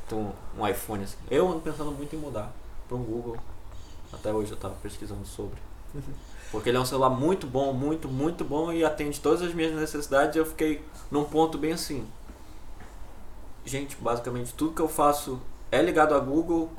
ter 0.07 0.15
um, 0.15 0.31
um 0.57 0.67
iPhone 0.67 1.03
assim. 1.03 1.17
Eu 1.29 1.47
ando 1.47 1.59
pensando 1.59 1.91
muito 1.91 2.15
em 2.15 2.19
mudar 2.19 2.51
para 2.87 2.97
um 2.97 3.03
Google. 3.03 3.37
Até 4.11 4.31
hoje 4.31 4.51
eu 4.51 4.57
tava 4.57 4.75
pesquisando 4.81 5.25
sobre. 5.25 5.59
Porque 6.51 6.69
ele 6.69 6.77
é 6.77 6.79
um 6.81 6.85
celular 6.85 7.09
muito 7.09 7.45
bom, 7.45 7.73
muito, 7.73 8.07
muito 8.07 8.43
bom 8.43 8.71
e 8.71 8.83
atende 8.83 9.19
todas 9.19 9.41
as 9.41 9.53
minhas 9.53 9.75
necessidades. 9.75 10.35
Eu 10.35 10.45
fiquei 10.45 10.83
num 11.11 11.25
ponto 11.25 11.57
bem 11.57 11.73
assim. 11.73 12.07
Gente, 13.65 13.97
basicamente 13.97 14.53
tudo 14.53 14.73
que 14.73 14.81
eu 14.81 14.87
faço 14.87 15.41
é 15.69 15.81
ligado 15.81 16.15
a 16.15 16.19
Google. 16.19 16.71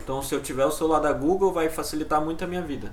Então 0.00 0.22
se 0.22 0.32
eu 0.32 0.40
tiver 0.40 0.64
o 0.64 0.70
celular 0.70 1.00
da 1.00 1.12
Google 1.12 1.52
vai 1.52 1.68
facilitar 1.68 2.20
muito 2.20 2.44
a 2.44 2.46
minha 2.46 2.62
vida. 2.62 2.92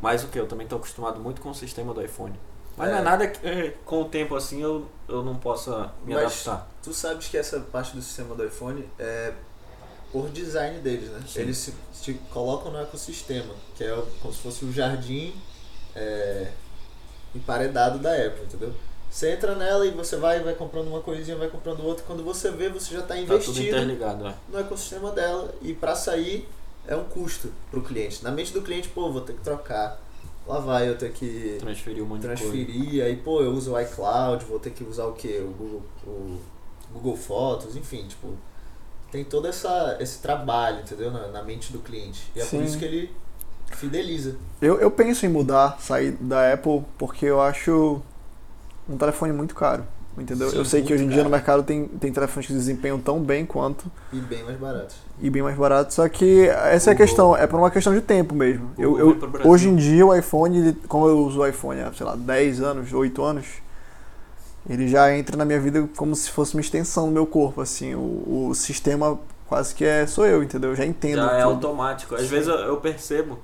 Mas 0.00 0.22
o 0.22 0.28
que? 0.28 0.38
Eu 0.38 0.46
também 0.46 0.64
estou 0.64 0.78
acostumado 0.78 1.18
muito 1.18 1.40
com 1.40 1.50
o 1.50 1.54
sistema 1.54 1.92
do 1.92 2.00
iPhone. 2.00 2.38
Mas 2.78 2.88
não 2.90 2.96
é 2.96 3.00
É. 3.00 3.02
nada 3.02 3.26
que 3.28 3.46
eh, 3.46 3.74
com 3.84 4.02
o 4.02 4.04
tempo 4.06 4.34
assim 4.36 4.62
eu, 4.62 4.86
eu 5.08 5.22
não 5.22 5.36
possa 5.36 5.92
me 6.04 6.14
Mas- 6.14 6.24
adaptar. 6.46 6.68
Tu 6.82 6.94
sabes 6.94 7.28
que 7.28 7.36
essa 7.36 7.60
parte 7.60 7.94
do 7.94 8.00
sistema 8.00 8.34
do 8.34 8.44
iPhone 8.46 8.88
é 8.98 9.32
por 10.12 10.28
design 10.30 10.78
deles, 10.80 11.10
né? 11.10 11.20
Sim. 11.28 11.40
Eles 11.40 11.58
se, 11.58 11.74
se 11.92 12.14
colocam 12.32 12.72
no 12.72 12.78
ecossistema, 12.80 13.52
que 13.76 13.84
é 13.84 14.02
como 14.22 14.32
se 14.32 14.40
fosse 14.40 14.64
o 14.64 14.72
jardim 14.72 15.34
é, 15.94 16.50
emparedado 17.34 17.98
da 17.98 18.12
Apple, 18.14 18.44
entendeu? 18.44 18.72
Você 19.10 19.30
entra 19.32 19.54
nela 19.54 19.86
e 19.86 19.90
você 19.90 20.16
vai, 20.16 20.40
vai 20.40 20.54
comprando 20.54 20.88
uma 20.88 21.00
coisinha, 21.00 21.36
vai 21.36 21.48
comprando 21.48 21.80
outra. 21.84 22.04
Quando 22.06 22.22
você 22.22 22.50
vê, 22.50 22.68
você 22.68 22.94
já 22.94 23.00
está 23.00 23.14
Tá 23.14 23.20
tudo 23.20 23.34
investido 23.34 23.66
interligado, 23.68 24.26
é. 24.28 24.34
no 24.50 24.58
ecossistema 24.58 25.10
dela 25.12 25.52
e 25.62 25.72
para 25.74 25.94
sair 25.94 26.48
é 26.86 26.94
um 26.94 27.04
custo 27.04 27.50
pro 27.70 27.82
cliente. 27.82 28.22
Na 28.22 28.30
mente 28.30 28.52
do 28.52 28.62
cliente, 28.62 28.88
pô, 28.88 29.10
vou 29.10 29.20
ter 29.22 29.32
que 29.34 29.40
trocar. 29.40 29.98
Lá 30.48 30.60
vai 30.60 30.88
eu 30.88 30.96
ter 30.96 31.12
que 31.12 31.58
Transferiu 31.60 32.04
um 32.04 32.08
monte 32.08 32.22
de 32.22 32.26
coisa. 32.28 32.42
transferir, 32.42 33.04
aí 33.04 33.16
pô, 33.16 33.42
eu 33.42 33.52
uso 33.52 33.74
o 33.74 33.80
iCloud, 33.80 34.46
vou 34.46 34.58
ter 34.58 34.70
que 34.70 34.82
usar 34.82 35.04
o 35.04 35.12
que? 35.12 35.28
O 35.40 35.50
Google, 35.50 35.82
o 36.06 36.38
Google 36.94 37.16
Fotos, 37.18 37.76
enfim, 37.76 38.06
tipo, 38.08 38.28
tem 39.12 39.24
todo 39.24 39.46
essa, 39.46 39.98
esse 40.00 40.20
trabalho, 40.20 40.80
entendeu? 40.80 41.10
Na, 41.10 41.28
na 41.28 41.42
mente 41.42 41.70
do 41.70 41.80
cliente. 41.80 42.30
E 42.34 42.40
é 42.40 42.44
Sim. 42.44 42.58
por 42.58 42.64
isso 42.64 42.78
que 42.78 42.84
ele 42.86 43.14
fideliza. 43.76 44.36
Eu, 44.62 44.80
eu 44.80 44.90
penso 44.90 45.26
em 45.26 45.28
mudar, 45.28 45.78
sair 45.80 46.12
da 46.12 46.50
Apple, 46.54 46.82
porque 46.96 47.26
eu 47.26 47.42
acho 47.42 48.00
um 48.88 48.96
telefone 48.96 49.34
muito 49.34 49.54
caro. 49.54 49.86
Entendeu? 50.20 50.50
Sim, 50.50 50.56
eu 50.58 50.64
sei 50.64 50.82
que 50.82 50.92
hoje 50.92 51.04
em 51.04 51.08
dia 51.08 51.18
caro. 51.18 51.28
no 51.28 51.30
mercado 51.30 51.62
tem, 51.62 51.86
tem 51.86 52.12
telefones 52.12 52.46
que 52.46 52.52
desempenham 52.52 52.98
tão 52.98 53.20
bem 53.20 53.46
quanto 53.46 53.90
E 54.12 54.16
bem 54.18 54.42
mais 54.44 54.58
barato. 54.58 54.94
e 55.20 55.30
bem 55.30 55.42
mais 55.42 55.56
barato. 55.56 55.94
Só 55.94 56.08
que 56.08 56.48
essa 56.48 56.90
é 56.90 56.92
a 56.92 56.96
questão, 56.96 57.36
é 57.36 57.46
por 57.46 57.58
uma 57.58 57.70
questão 57.70 57.94
de 57.94 58.00
tempo 58.00 58.34
mesmo. 58.34 58.70
Eu, 58.78 58.98
eu- 58.98 59.14
Brasil. 59.14 59.50
hoje 59.50 59.68
em 59.68 59.76
dia 59.76 60.04
o 60.06 60.14
iPhone, 60.14 60.58
ele- 60.58 60.76
como 60.88 61.06
eu 61.06 61.18
uso 61.18 61.40
o 61.40 61.46
iPhone 61.46 61.80
há, 61.80 61.92
sei 61.92 62.04
lá, 62.06 62.16
10 62.16 62.60
anos, 62.60 62.92
8 62.92 63.22
anos, 63.22 63.46
ele 64.68 64.88
já 64.88 65.16
entra 65.16 65.36
na 65.36 65.44
minha 65.44 65.60
vida 65.60 65.88
como 65.96 66.14
se 66.14 66.30
fosse 66.30 66.54
uma 66.54 66.60
extensão 66.60 67.06
do 67.06 67.12
meu 67.12 67.26
corpo, 67.26 67.60
assim. 67.60 67.94
O, 67.94 68.48
o 68.50 68.54
sistema 68.54 69.18
quase 69.46 69.74
que 69.74 69.84
é 69.84 70.06
sou 70.06 70.26
eu, 70.26 70.42
entendeu? 70.42 70.70
Eu 70.70 70.76
já 70.76 70.84
entendo 70.84 71.16
Já 71.22 71.32
é 71.32 71.42
tudo. 71.42 71.50
automático. 71.54 72.14
Às 72.14 72.22
Sim. 72.22 72.26
vezes 72.28 72.48
eu, 72.48 72.54
eu 72.56 72.76
percebo 72.78 73.38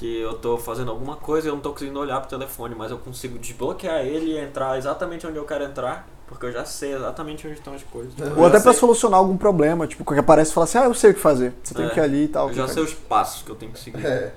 que 0.00 0.20
eu 0.20 0.32
tô 0.32 0.56
fazendo 0.56 0.90
alguma 0.90 1.14
coisa 1.14 1.46
e 1.46 1.50
eu 1.50 1.54
não 1.54 1.60
tô 1.60 1.72
conseguindo 1.72 1.98
olhar 2.00 2.18
pro 2.20 2.30
telefone, 2.30 2.74
mas 2.74 2.90
eu 2.90 2.96
consigo 2.96 3.38
desbloquear 3.38 4.00
ele 4.00 4.32
e 4.32 4.38
entrar 4.38 4.78
exatamente 4.78 5.26
onde 5.26 5.36
eu 5.36 5.44
quero 5.44 5.62
entrar, 5.64 6.08
porque 6.26 6.46
eu 6.46 6.52
já 6.52 6.64
sei 6.64 6.94
exatamente 6.94 7.46
onde 7.46 7.56
estão 7.58 7.74
as 7.74 7.82
coisas. 7.82 8.14
Ou 8.18 8.26
Eu 8.26 8.38
Ou 8.38 8.46
até 8.46 8.58
pra 8.60 8.72
sei- 8.72 8.80
solucionar 8.80 9.18
algum 9.18 9.36
problema, 9.36 9.86
tipo, 9.86 10.02
que 10.10 10.18
aparece 10.18 10.52
e 10.52 10.54
fala 10.54 10.64
assim, 10.64 10.78
ah, 10.78 10.84
eu 10.86 10.94
sei 10.94 11.10
o 11.10 11.14
que 11.14 11.20
fazer. 11.20 11.52
Você 11.62 11.74
tem 11.74 11.84
É, 11.84 11.90
que 11.90 12.00
ir 12.00 12.02
ali 12.02 12.24
e 12.24 12.28
tal. 12.28 12.48
Eu 12.48 12.54
já 12.54 12.66
sei 12.66 12.82
os 12.82 12.94
passos 12.94 13.42
que 13.42 13.50
eu 13.50 13.56
tenho 13.56 13.72
que 13.72 13.78
seguir. 13.78 14.04
É. 14.06 14.32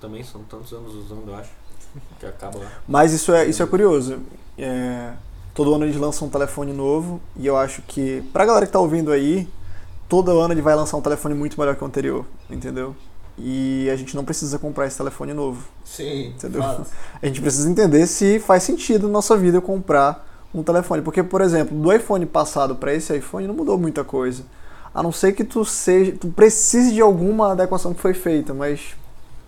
Também 0.00 0.24
são 0.24 0.42
tantos 0.44 0.72
anos 0.72 0.94
usando, 0.94 1.28
eu 1.28 1.34
acho. 1.36 1.50
Que 2.18 2.24
acaba 2.24 2.58
lá. 2.58 2.72
Mas 2.88 3.12
isso 3.12 3.34
é, 3.34 3.44
isso 3.44 3.62
é 3.62 3.66
curioso. 3.66 4.18
É, 4.56 5.12
todo 5.52 5.74
ano 5.74 5.84
eles 5.84 5.96
lançam 5.96 6.26
um 6.26 6.30
telefone 6.30 6.72
novo 6.72 7.20
e 7.36 7.46
eu 7.46 7.54
acho 7.58 7.82
que, 7.82 8.22
pra 8.32 8.46
galera 8.46 8.64
que 8.64 8.72
tá 8.72 8.80
ouvindo 8.80 9.12
aí, 9.12 9.46
todo 10.08 10.30
ano 10.40 10.54
ele 10.54 10.62
vai 10.62 10.74
lançar 10.74 10.96
um 10.96 11.02
telefone 11.02 11.34
muito 11.34 11.60
melhor 11.60 11.76
que 11.76 11.84
o 11.84 11.86
anterior, 11.86 12.24
entendeu? 12.48 12.96
E 13.38 13.88
a 13.90 13.96
gente 13.96 14.14
não 14.14 14.24
precisa 14.24 14.58
comprar 14.58 14.86
esse 14.86 14.96
telefone 14.98 15.32
novo. 15.32 15.66
Sim, 15.84 16.28
Entendeu? 16.28 16.62
fato. 16.62 16.86
A 17.20 17.26
gente 17.26 17.40
precisa 17.40 17.68
entender 17.68 18.06
se 18.06 18.38
faz 18.38 18.62
sentido 18.62 19.06
na 19.06 19.14
nossa 19.14 19.36
vida 19.36 19.60
comprar 19.60 20.28
um 20.54 20.62
telefone. 20.62 21.00
Porque, 21.02 21.22
por 21.22 21.40
exemplo, 21.40 21.76
do 21.76 21.92
iPhone 21.92 22.26
passado 22.26 22.76
para 22.76 22.92
esse 22.92 23.16
iPhone 23.16 23.46
não 23.46 23.54
mudou 23.54 23.78
muita 23.78 24.04
coisa. 24.04 24.44
A 24.94 25.02
não 25.02 25.10
ser 25.10 25.32
que 25.32 25.42
tu 25.44 25.64
seja. 25.64 26.12
Tu 26.12 26.28
precise 26.28 26.92
de 26.92 27.00
alguma 27.00 27.52
adequação 27.52 27.94
que 27.94 28.00
foi 28.00 28.12
feita, 28.14 28.52
mas. 28.52 28.94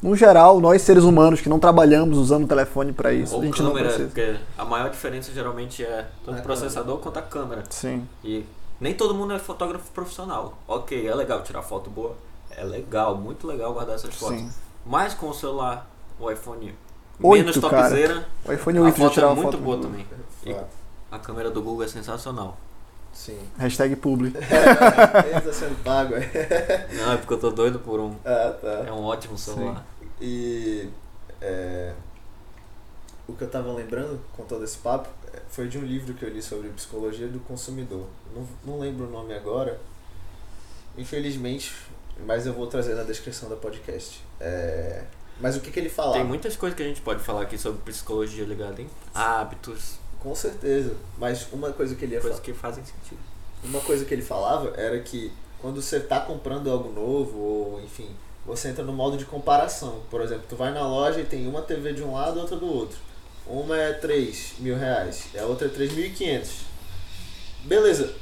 No 0.02 0.14
geral, 0.14 0.60
nós 0.60 0.82
seres 0.82 1.02
humanos 1.04 1.40
que 1.40 1.48
não 1.48 1.58
trabalhamos 1.58 2.18
usando 2.18 2.44
o 2.44 2.46
telefone 2.46 2.92
para 2.92 3.10
isso, 3.14 3.34
Ou 3.34 3.40
a 3.40 3.44
gente 3.46 3.62
não 3.62 3.70
câmera, 3.70 3.86
precisa. 3.88 4.08
porque 4.08 4.36
a 4.58 4.64
maior 4.66 4.90
diferença 4.90 5.32
geralmente 5.32 5.82
é 5.82 6.06
tanto 6.26 6.36
A 6.36 6.40
o 6.40 6.42
processador 6.42 6.98
quanto 6.98 7.18
a 7.18 7.22
câmera. 7.22 7.64
Sim. 7.70 8.06
E 8.22 8.44
nem 8.78 8.92
todo 8.92 9.14
mundo 9.14 9.32
é 9.32 9.38
fotógrafo 9.38 9.90
profissional. 9.92 10.58
Ok, 10.68 11.06
é 11.06 11.14
legal 11.14 11.42
tirar 11.42 11.62
foto 11.62 11.88
boa. 11.88 12.14
É 12.56 12.64
legal, 12.64 13.16
muito 13.16 13.46
legal 13.46 13.72
guardar 13.72 13.96
essas 13.96 14.14
fotos. 14.14 14.38
Sim. 14.38 14.50
Mas 14.86 15.14
com 15.14 15.28
o 15.28 15.34
celular, 15.34 15.88
o 16.18 16.30
iPhone 16.30 16.74
Oito, 17.22 17.40
menos 17.44 17.58
cara. 17.58 17.82
topzera, 17.82 18.28
O 18.44 18.52
iPhone 18.52 18.78
a 18.78 18.82
8 18.82 18.96
já 18.96 19.02
foto 19.08 19.20
é 19.20 19.34
muito 19.34 19.42
foto. 19.52 19.58
boa 19.58 19.80
também. 19.80 20.06
A 21.10 21.18
câmera 21.18 21.50
do 21.50 21.62
Google 21.62 21.84
é 21.84 21.88
sensacional. 21.88 22.56
Sim. 23.12 23.38
Hashtag 23.56 23.94
publi. 23.96 24.32
Ele 24.34 24.34
tá 25.40 25.52
sendo 25.52 25.82
pago. 25.84 26.14
é. 26.16 26.88
Não, 26.92 27.12
é 27.12 27.16
porque 27.16 27.34
eu 27.34 27.38
tô 27.40 27.50
doido 27.50 27.78
por 27.78 28.00
um. 28.00 28.16
Ah, 28.24 28.52
tá. 28.60 28.84
É 28.88 28.92
um 28.92 29.04
ótimo 29.04 29.38
celular. 29.38 29.84
E 30.20 30.88
é, 31.40 31.92
o 33.28 33.32
que 33.32 33.42
eu 33.44 33.48
tava 33.50 33.72
lembrando 33.72 34.20
com 34.36 34.42
todo 34.44 34.64
esse 34.64 34.78
papo 34.78 35.08
é, 35.32 35.38
foi 35.48 35.68
de 35.68 35.78
um 35.78 35.82
livro 35.84 36.14
que 36.14 36.24
eu 36.24 36.28
li 36.28 36.42
sobre 36.42 36.68
psicologia 36.70 37.28
do 37.28 37.38
consumidor. 37.40 38.06
Não, 38.34 38.46
não 38.66 38.80
lembro 38.80 39.06
o 39.06 39.10
nome 39.10 39.32
agora, 39.32 39.80
infelizmente, 40.98 41.72
mas 42.26 42.46
eu 42.46 42.52
vou 42.52 42.66
trazer 42.66 42.94
na 42.94 43.02
descrição 43.02 43.48
do 43.48 43.56
podcast. 43.56 44.20
É, 44.40 45.04
mas 45.40 45.56
o 45.56 45.60
que, 45.60 45.70
que 45.70 45.80
ele 45.80 45.88
falava? 45.88 46.18
Tem 46.18 46.24
muitas 46.24 46.56
coisas 46.56 46.76
que 46.76 46.82
a 46.82 46.86
gente 46.86 47.00
pode 47.00 47.22
falar 47.22 47.42
aqui 47.42 47.58
sobre 47.58 47.80
psicologia 47.82 48.44
ligada 48.44 48.80
em 48.80 48.88
hábitos, 49.14 49.98
Com 50.20 50.34
certeza. 50.34 50.94
Mas 51.18 51.46
uma 51.52 51.72
coisa 51.72 51.94
que 51.94 52.04
ele 52.04 52.14
ia 52.14 52.20
coisas 52.20 52.40
que 52.40 52.52
fazem 52.52 52.84
sentido. 52.84 53.20
Uma 53.62 53.80
coisa 53.80 54.04
que 54.04 54.14
ele 54.14 54.22
falava 54.22 54.72
era 54.76 54.98
que 55.00 55.32
quando 55.60 55.80
você 55.80 55.96
está 55.96 56.20
comprando 56.20 56.70
algo 56.70 56.92
novo, 56.92 57.38
ou 57.38 57.80
enfim, 57.82 58.08
você 58.46 58.68
entra 58.68 58.84
no 58.84 58.92
modo 58.92 59.16
de 59.16 59.24
comparação. 59.24 60.02
Por 60.10 60.20
exemplo, 60.20 60.44
tu 60.48 60.56
vai 60.56 60.72
na 60.72 60.86
loja 60.86 61.20
e 61.20 61.24
tem 61.24 61.46
uma 61.46 61.62
TV 61.62 61.92
de 61.92 62.02
um 62.02 62.14
lado 62.14 62.38
e 62.38 62.40
outra 62.40 62.56
do 62.56 62.66
outro. 62.66 62.98
Uma 63.46 63.76
é 63.76 63.92
3 63.92 64.54
mil 64.58 64.76
reais, 64.76 65.28
a 65.38 65.44
outra 65.44 65.66
é 65.66 65.70
3.500. 65.70 66.46
Beleza. 67.64 68.14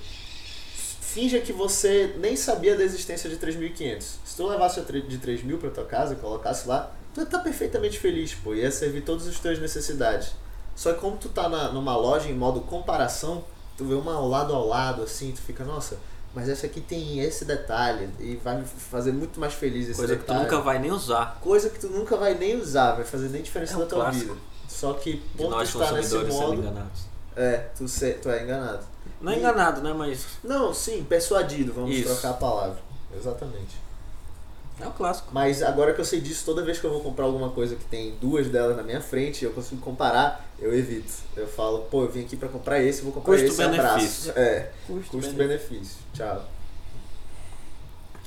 Finja 1.13 1.41
que 1.41 1.53
você 1.53 2.15
nem 2.19 2.35
sabia 2.37 2.75
da 2.75 2.83
existência 2.83 3.29
de 3.29 3.37
3.500. 3.37 4.01
Se 4.25 4.37
tu 4.37 4.47
levasse 4.47 4.81
de 4.81 5.19
3 5.19 5.43
mil 5.43 5.59
pra 5.59 5.69
tua 5.71 5.85
casa 5.85 6.15
e 6.15 6.17
colocasse 6.17 6.67
lá, 6.67 6.91
tu 7.15 7.21
ia 7.21 7.25
estar 7.25 7.41
perfeitamente 7.41 7.99
feliz, 7.99 8.33
pô. 8.35 8.55
Ia 8.55 8.71
servir 8.71 9.03
todas 9.03 9.27
as 9.27 9.39
tuas 9.39 9.59
necessidades. 9.59 10.33
Só 10.75 10.95
que 10.95 11.01
como 11.01 11.19
tu 11.19 11.29
tá 11.29 11.51
na, 11.51 11.71
numa 11.71 11.95
loja 11.95 12.31
em 12.31 12.35
modo 12.35 12.63
comparação, 12.63 13.45
tu 13.77 13.85
vê 13.85 13.93
uma 13.95 14.15
ao 14.15 14.27
lado 14.27 14.55
ao 14.55 14.67
lado, 14.67 15.03
assim, 15.03 15.33
tu 15.33 15.43
fica, 15.43 15.65
nossa, 15.65 15.99
mas 16.35 16.49
essa 16.49 16.65
aqui 16.65 16.81
tem 16.81 17.21
esse 17.21 17.45
detalhe 17.45 18.09
e 18.19 18.37
vai 18.37 18.57
me 18.59 18.65
fazer 18.65 19.13
muito 19.13 19.39
mais 19.39 19.53
feliz 19.53 19.91
esse 19.91 19.99
Coisa 19.99 20.17
que 20.17 20.23
tu 20.23 20.29
detalhe. 20.29 20.45
nunca 20.45 20.61
vai 20.63 20.79
nem 20.79 20.91
usar. 20.93 21.39
Coisa 21.43 21.69
que 21.69 21.79
tu 21.79 21.89
nunca 21.89 22.17
vai 22.17 22.35
nem 22.35 22.57
usar, 22.57 22.93
vai 22.93 23.05
fazer 23.05 23.29
nem 23.29 23.43
diferença 23.43 23.75
É 23.75 23.77
um 23.77 23.81
na 23.81 23.87
tua 23.87 24.01
clássico. 24.05 24.33
vida. 24.33 24.47
Só 24.67 24.95
que 24.95 25.17
por 25.37 25.55
tu 25.55 25.63
estar 25.63 25.93
nesse 25.93 26.15
modo, 26.17 26.91
é, 27.37 27.59
tu, 27.77 27.87
se, 27.87 28.13
tu 28.15 28.31
é 28.31 28.45
enganado. 28.45 28.85
Não 29.23 29.33
é 29.33 29.37
E- 29.37 29.39
enganado, 29.39 29.81
né? 29.81 29.93
Mas 29.93 30.27
Não, 30.45 30.75
sim, 30.75 31.03
persuadido, 31.05 31.73
vamos 31.73 31.95
Isso. 31.97 32.09
trocar 32.13 32.31
a 32.31 32.35
palavra. 32.35 32.79
Exatamente. 33.17 33.81
é 34.81 34.89
um 34.89 34.91
clássico. 34.91 35.29
Mas 35.33 35.63
agora 35.63 35.95
que 35.95 36.01
eu 36.01 36.05
sei 36.05 36.21
disso, 36.21 36.45
toda 36.45 36.65
vez 36.65 36.79
que 36.81 36.85
eu 36.85 36.91
vou 36.91 37.01
comprar 37.01 37.25
alguma 37.27 37.51
coisa 37.51 37.77
que 37.77 37.85
tem 37.85 38.17
duas 38.21 38.49
delas 38.49 38.77
na 38.77 38.83
minha 38.83 39.01
frente 39.01 39.43
e 39.43 39.45
eu 39.45 39.53
consigo 39.53 39.81
comparar, 39.81 40.45
eu 40.59 40.77
evito. 40.77 41.13
Eu 41.37 41.47
falo, 41.47 41.83
pô, 41.91 42.03
eu 42.03 42.09
vim 42.11 42.23
aqui 42.25 42.37
pra 42.37 42.49
comprar 42.49 42.81
esse, 42.83 43.03
vou 43.03 43.13
comprar 43.13 43.35
esse, 43.37 43.45
Custo-benefício. 43.47 44.31
abraço. 44.31 44.39
É, 44.39 44.71
Custo, 44.87 45.11
custo-benefício. 45.13 45.97
Tchau. 46.15 46.45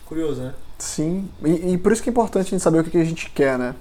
Curioso, 0.05 0.41
né? 0.43 0.53
Sim. 0.77 1.29
E, 1.43 1.73
e 1.73 1.77
por 1.77 1.91
isso 1.91 2.01
que 2.03 2.09
é 2.09 2.11
importante 2.11 2.47
a 2.47 2.49
gente 2.51 2.61
saber 2.61 2.79
o 2.79 2.83
que 2.83 2.91
que 2.91 2.97
a 2.97 3.03
gente 3.03 3.29
quer, 3.31 3.57
né? 3.57 3.75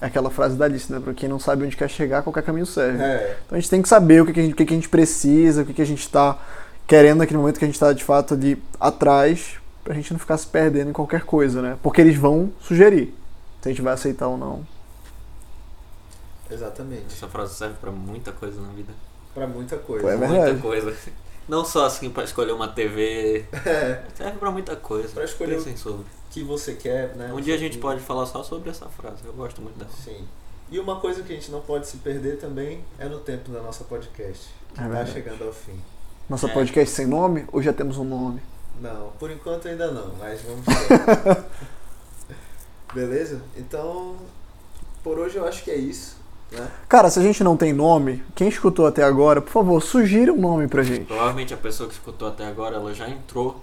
É 0.00 0.06
aquela 0.06 0.30
frase 0.30 0.56
da 0.56 0.68
lista, 0.68 0.94
né? 0.94 1.00
Pra 1.02 1.14
quem 1.14 1.28
não 1.28 1.38
sabe 1.38 1.64
onde 1.64 1.76
quer 1.76 1.88
chegar, 1.88 2.22
qualquer 2.22 2.42
caminho 2.42 2.66
serve. 2.66 3.02
É, 3.02 3.38
Então 3.46 3.56
a 3.56 3.60
gente 3.60 3.70
tem 3.70 3.80
que 3.80 3.88
saber 3.88 4.22
o 4.22 4.26
que, 4.26 4.32
que, 4.34 4.40
a, 4.40 4.42
gente, 4.42 4.52
o 4.52 4.56
que 4.56 4.64
que 4.66 4.72
a 4.74 4.76
gente 4.76 4.88
precisa, 4.88 5.62
o 5.62 5.64
que, 5.64 5.72
que 5.72 5.82
a 5.82 5.86
gente 5.86 6.00
está 6.02 6.38
querendo 6.86 7.18
naquele 7.18 7.38
momento 7.38 7.58
que 7.58 7.64
a 7.64 7.68
gente 7.68 7.76
está 7.76 7.92
de 7.92 8.04
fato 8.04 8.34
ali 8.34 8.62
atrás, 8.78 9.54
pra 9.82 9.94
gente 9.94 10.12
não 10.12 10.20
ficar 10.20 10.36
se 10.36 10.46
perdendo 10.46 10.90
em 10.90 10.92
qualquer 10.92 11.22
coisa, 11.22 11.62
né? 11.62 11.78
Porque 11.82 12.00
eles 12.00 12.16
vão 12.16 12.52
sugerir 12.60 13.14
se 13.62 13.68
a 13.68 13.72
gente 13.72 13.82
vai 13.82 13.94
aceitar 13.94 14.28
ou 14.28 14.36
não. 14.36 14.66
exatamente. 16.50 17.06
Essa 17.12 17.26
frase 17.28 17.54
serve 17.54 17.74
pra 17.80 17.90
muita 17.90 18.32
coisa 18.32 18.60
na 18.60 18.68
vida. 18.68 18.92
Pra 19.34 19.46
muita 19.46 19.76
coisa. 19.76 20.02
Pô, 20.02 20.10
é 20.10 20.16
muita 20.16 20.32
verdade. 20.32 20.60
coisa. 20.60 20.94
Não 21.48 21.64
só 21.64 21.86
assim 21.86 22.10
pra 22.10 22.24
escolher 22.24 22.52
uma 22.52 22.68
TV. 22.68 23.44
É, 23.66 24.02
Serve 24.14 24.38
pra 24.38 24.50
muita 24.50 24.76
coisa. 24.76 25.08
Pra 25.08 25.24
escolher 25.24 25.56
Pensem 25.56 25.76
sobre. 25.76 26.04
Que 26.36 26.42
você 26.44 26.74
quer, 26.74 27.16
né? 27.16 27.32
Um 27.32 27.40
dia 27.40 27.54
a 27.54 27.58
gente 27.58 27.78
pode 27.78 28.00
falar 28.02 28.26
só 28.26 28.42
sobre 28.42 28.68
essa 28.68 28.84
frase. 28.90 29.16
Eu 29.24 29.32
gosto 29.32 29.62
muito 29.62 29.78
dela. 29.78 29.90
Sim. 30.04 30.22
E 30.70 30.78
uma 30.78 31.00
coisa 31.00 31.22
que 31.22 31.32
a 31.32 31.34
gente 31.34 31.50
não 31.50 31.62
pode 31.62 31.86
se 31.86 31.96
perder 31.96 32.36
também 32.38 32.84
é 32.98 33.06
no 33.06 33.20
tempo 33.20 33.50
da 33.50 33.62
nossa 33.62 33.84
podcast. 33.84 34.48
Que 34.74 34.82
É 34.82 34.86
tá 34.86 35.06
chegando 35.06 35.44
ao 35.44 35.52
fim. 35.52 35.80
Nossa 36.28 36.46
É. 36.46 36.52
podcast 36.52 36.94
sem 36.94 37.06
nome 37.06 37.46
ou 37.50 37.62
já 37.62 37.72
temos 37.72 37.96
um 37.96 38.04
nome? 38.04 38.42
Não, 38.82 39.12
por 39.18 39.30
enquanto 39.30 39.66
ainda 39.66 39.90
não, 39.90 40.12
mas 40.18 40.42
vamos 40.42 40.60
ver. 40.66 41.44
Beleza? 42.92 43.40
Então, 43.56 44.16
por 45.02 45.18
hoje 45.18 45.36
eu 45.36 45.46
acho 45.48 45.64
que 45.64 45.70
é 45.70 45.76
isso. 45.76 46.18
Né? 46.52 46.68
Cara, 46.86 47.08
se 47.08 47.18
a 47.18 47.22
gente 47.22 47.42
não 47.42 47.56
tem 47.56 47.72
nome, 47.72 48.22
quem 48.34 48.48
escutou 48.48 48.86
até 48.86 49.02
agora, 49.02 49.40
por 49.40 49.50
favor, 49.50 49.82
sugira 49.82 50.30
um 50.34 50.40
nome 50.40 50.68
pra 50.68 50.82
gente. 50.82 51.06
Provavelmente 51.06 51.54
a 51.54 51.56
pessoa 51.56 51.88
que 51.88 51.94
escutou 51.94 52.28
até 52.28 52.44
agora, 52.46 52.76
ela 52.76 52.92
já 52.92 53.08
entrou 53.08 53.62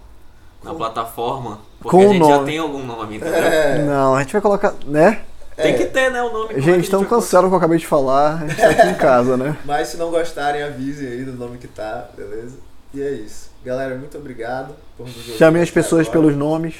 na 0.63 0.71
Com- 0.71 0.78
plataforma. 0.78 1.60
Porque 1.80 1.97
Com 1.97 2.04
a 2.04 2.13
gente 2.13 2.21
o 2.23 2.28
já 2.28 2.36
nome. 2.36 2.45
tem 2.49 2.58
algum 2.60 2.86
nome, 2.86 3.15
entendeu? 3.17 3.36
É, 3.36 3.82
Não, 3.84 4.15
a 4.15 4.21
gente 4.21 4.32
vai 4.32 4.41
colocar, 4.41 4.73
né? 4.86 5.23
Tem 5.56 5.73
é, 5.73 5.78
que 5.78 5.86
ter, 5.86 6.10
né, 6.12 6.21
o 6.23 6.32
nome. 6.34 6.45
é 6.45 6.54
que 6.56 6.60
a 6.60 6.62
Gente, 6.63 6.88
então 6.88 7.04
cancela 7.06 7.45
o 7.45 7.49
que 7.49 7.54
eu 7.54 7.58
acabei 7.58 7.78
de 7.78 7.86
falar, 7.86 8.41
a 8.41 8.47
gente 8.47 8.60
tá 8.60 8.69
aqui 8.69 8.88
em 8.88 8.95
casa, 8.95 9.38
né? 9.38 9.58
Mas 9.65 9.89
se 9.89 9.97
não 9.97 10.10
gostarem, 10.10 10.63
avisem 10.63 11.08
aí 11.08 11.23
do 11.26 11.34
nome 11.34 11.58
que 11.60 11.67
tá, 11.67 12.10
beleza? 12.17 12.58
E 12.93 13.02
é 13.02 13.12
isso. 13.12 13.52
Galera, 13.63 13.95
muito 13.95 14.17
obrigado 14.17 14.76
por 14.97 15.06
nos 15.06 15.15
Chamem 15.38 15.62
as 15.62 15.69
pessoas 15.69 16.08
agora. 16.08 16.19
pelos 16.21 16.36
nomes. 16.38 16.76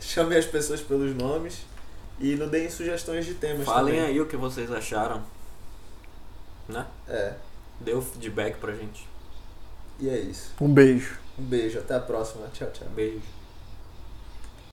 Chamem 0.00 0.38
as 0.38 0.44
pessoas 0.46 0.80
pelos 0.80 1.14
nomes 1.16 1.66
e 2.20 2.36
não 2.36 2.48
deem 2.48 2.68
sugestões 2.70 3.24
de 3.26 3.34
temas 3.34 3.64
Falem 3.64 3.94
também. 3.96 4.10
aí 4.10 4.20
o 4.20 4.26
que 4.26 4.36
vocês 4.36 4.70
acharam. 4.70 5.20
Né? 6.68 6.84
É, 7.08 7.32
Dê 7.80 7.92
o 7.92 8.00
feedback 8.00 8.56
pra 8.58 8.72
gente. 8.72 9.06
e 9.98 10.08
é 10.08 10.16
isso. 10.18 10.52
Um 10.60 10.68
beijo. 10.72 11.18
Um 11.38 11.44
beijo, 11.44 11.78
até 11.78 11.94
a 11.94 12.00
próxima. 12.00 12.48
Tchau, 12.52 12.70
tchau. 12.70 12.88
Beijo. 12.94 13.43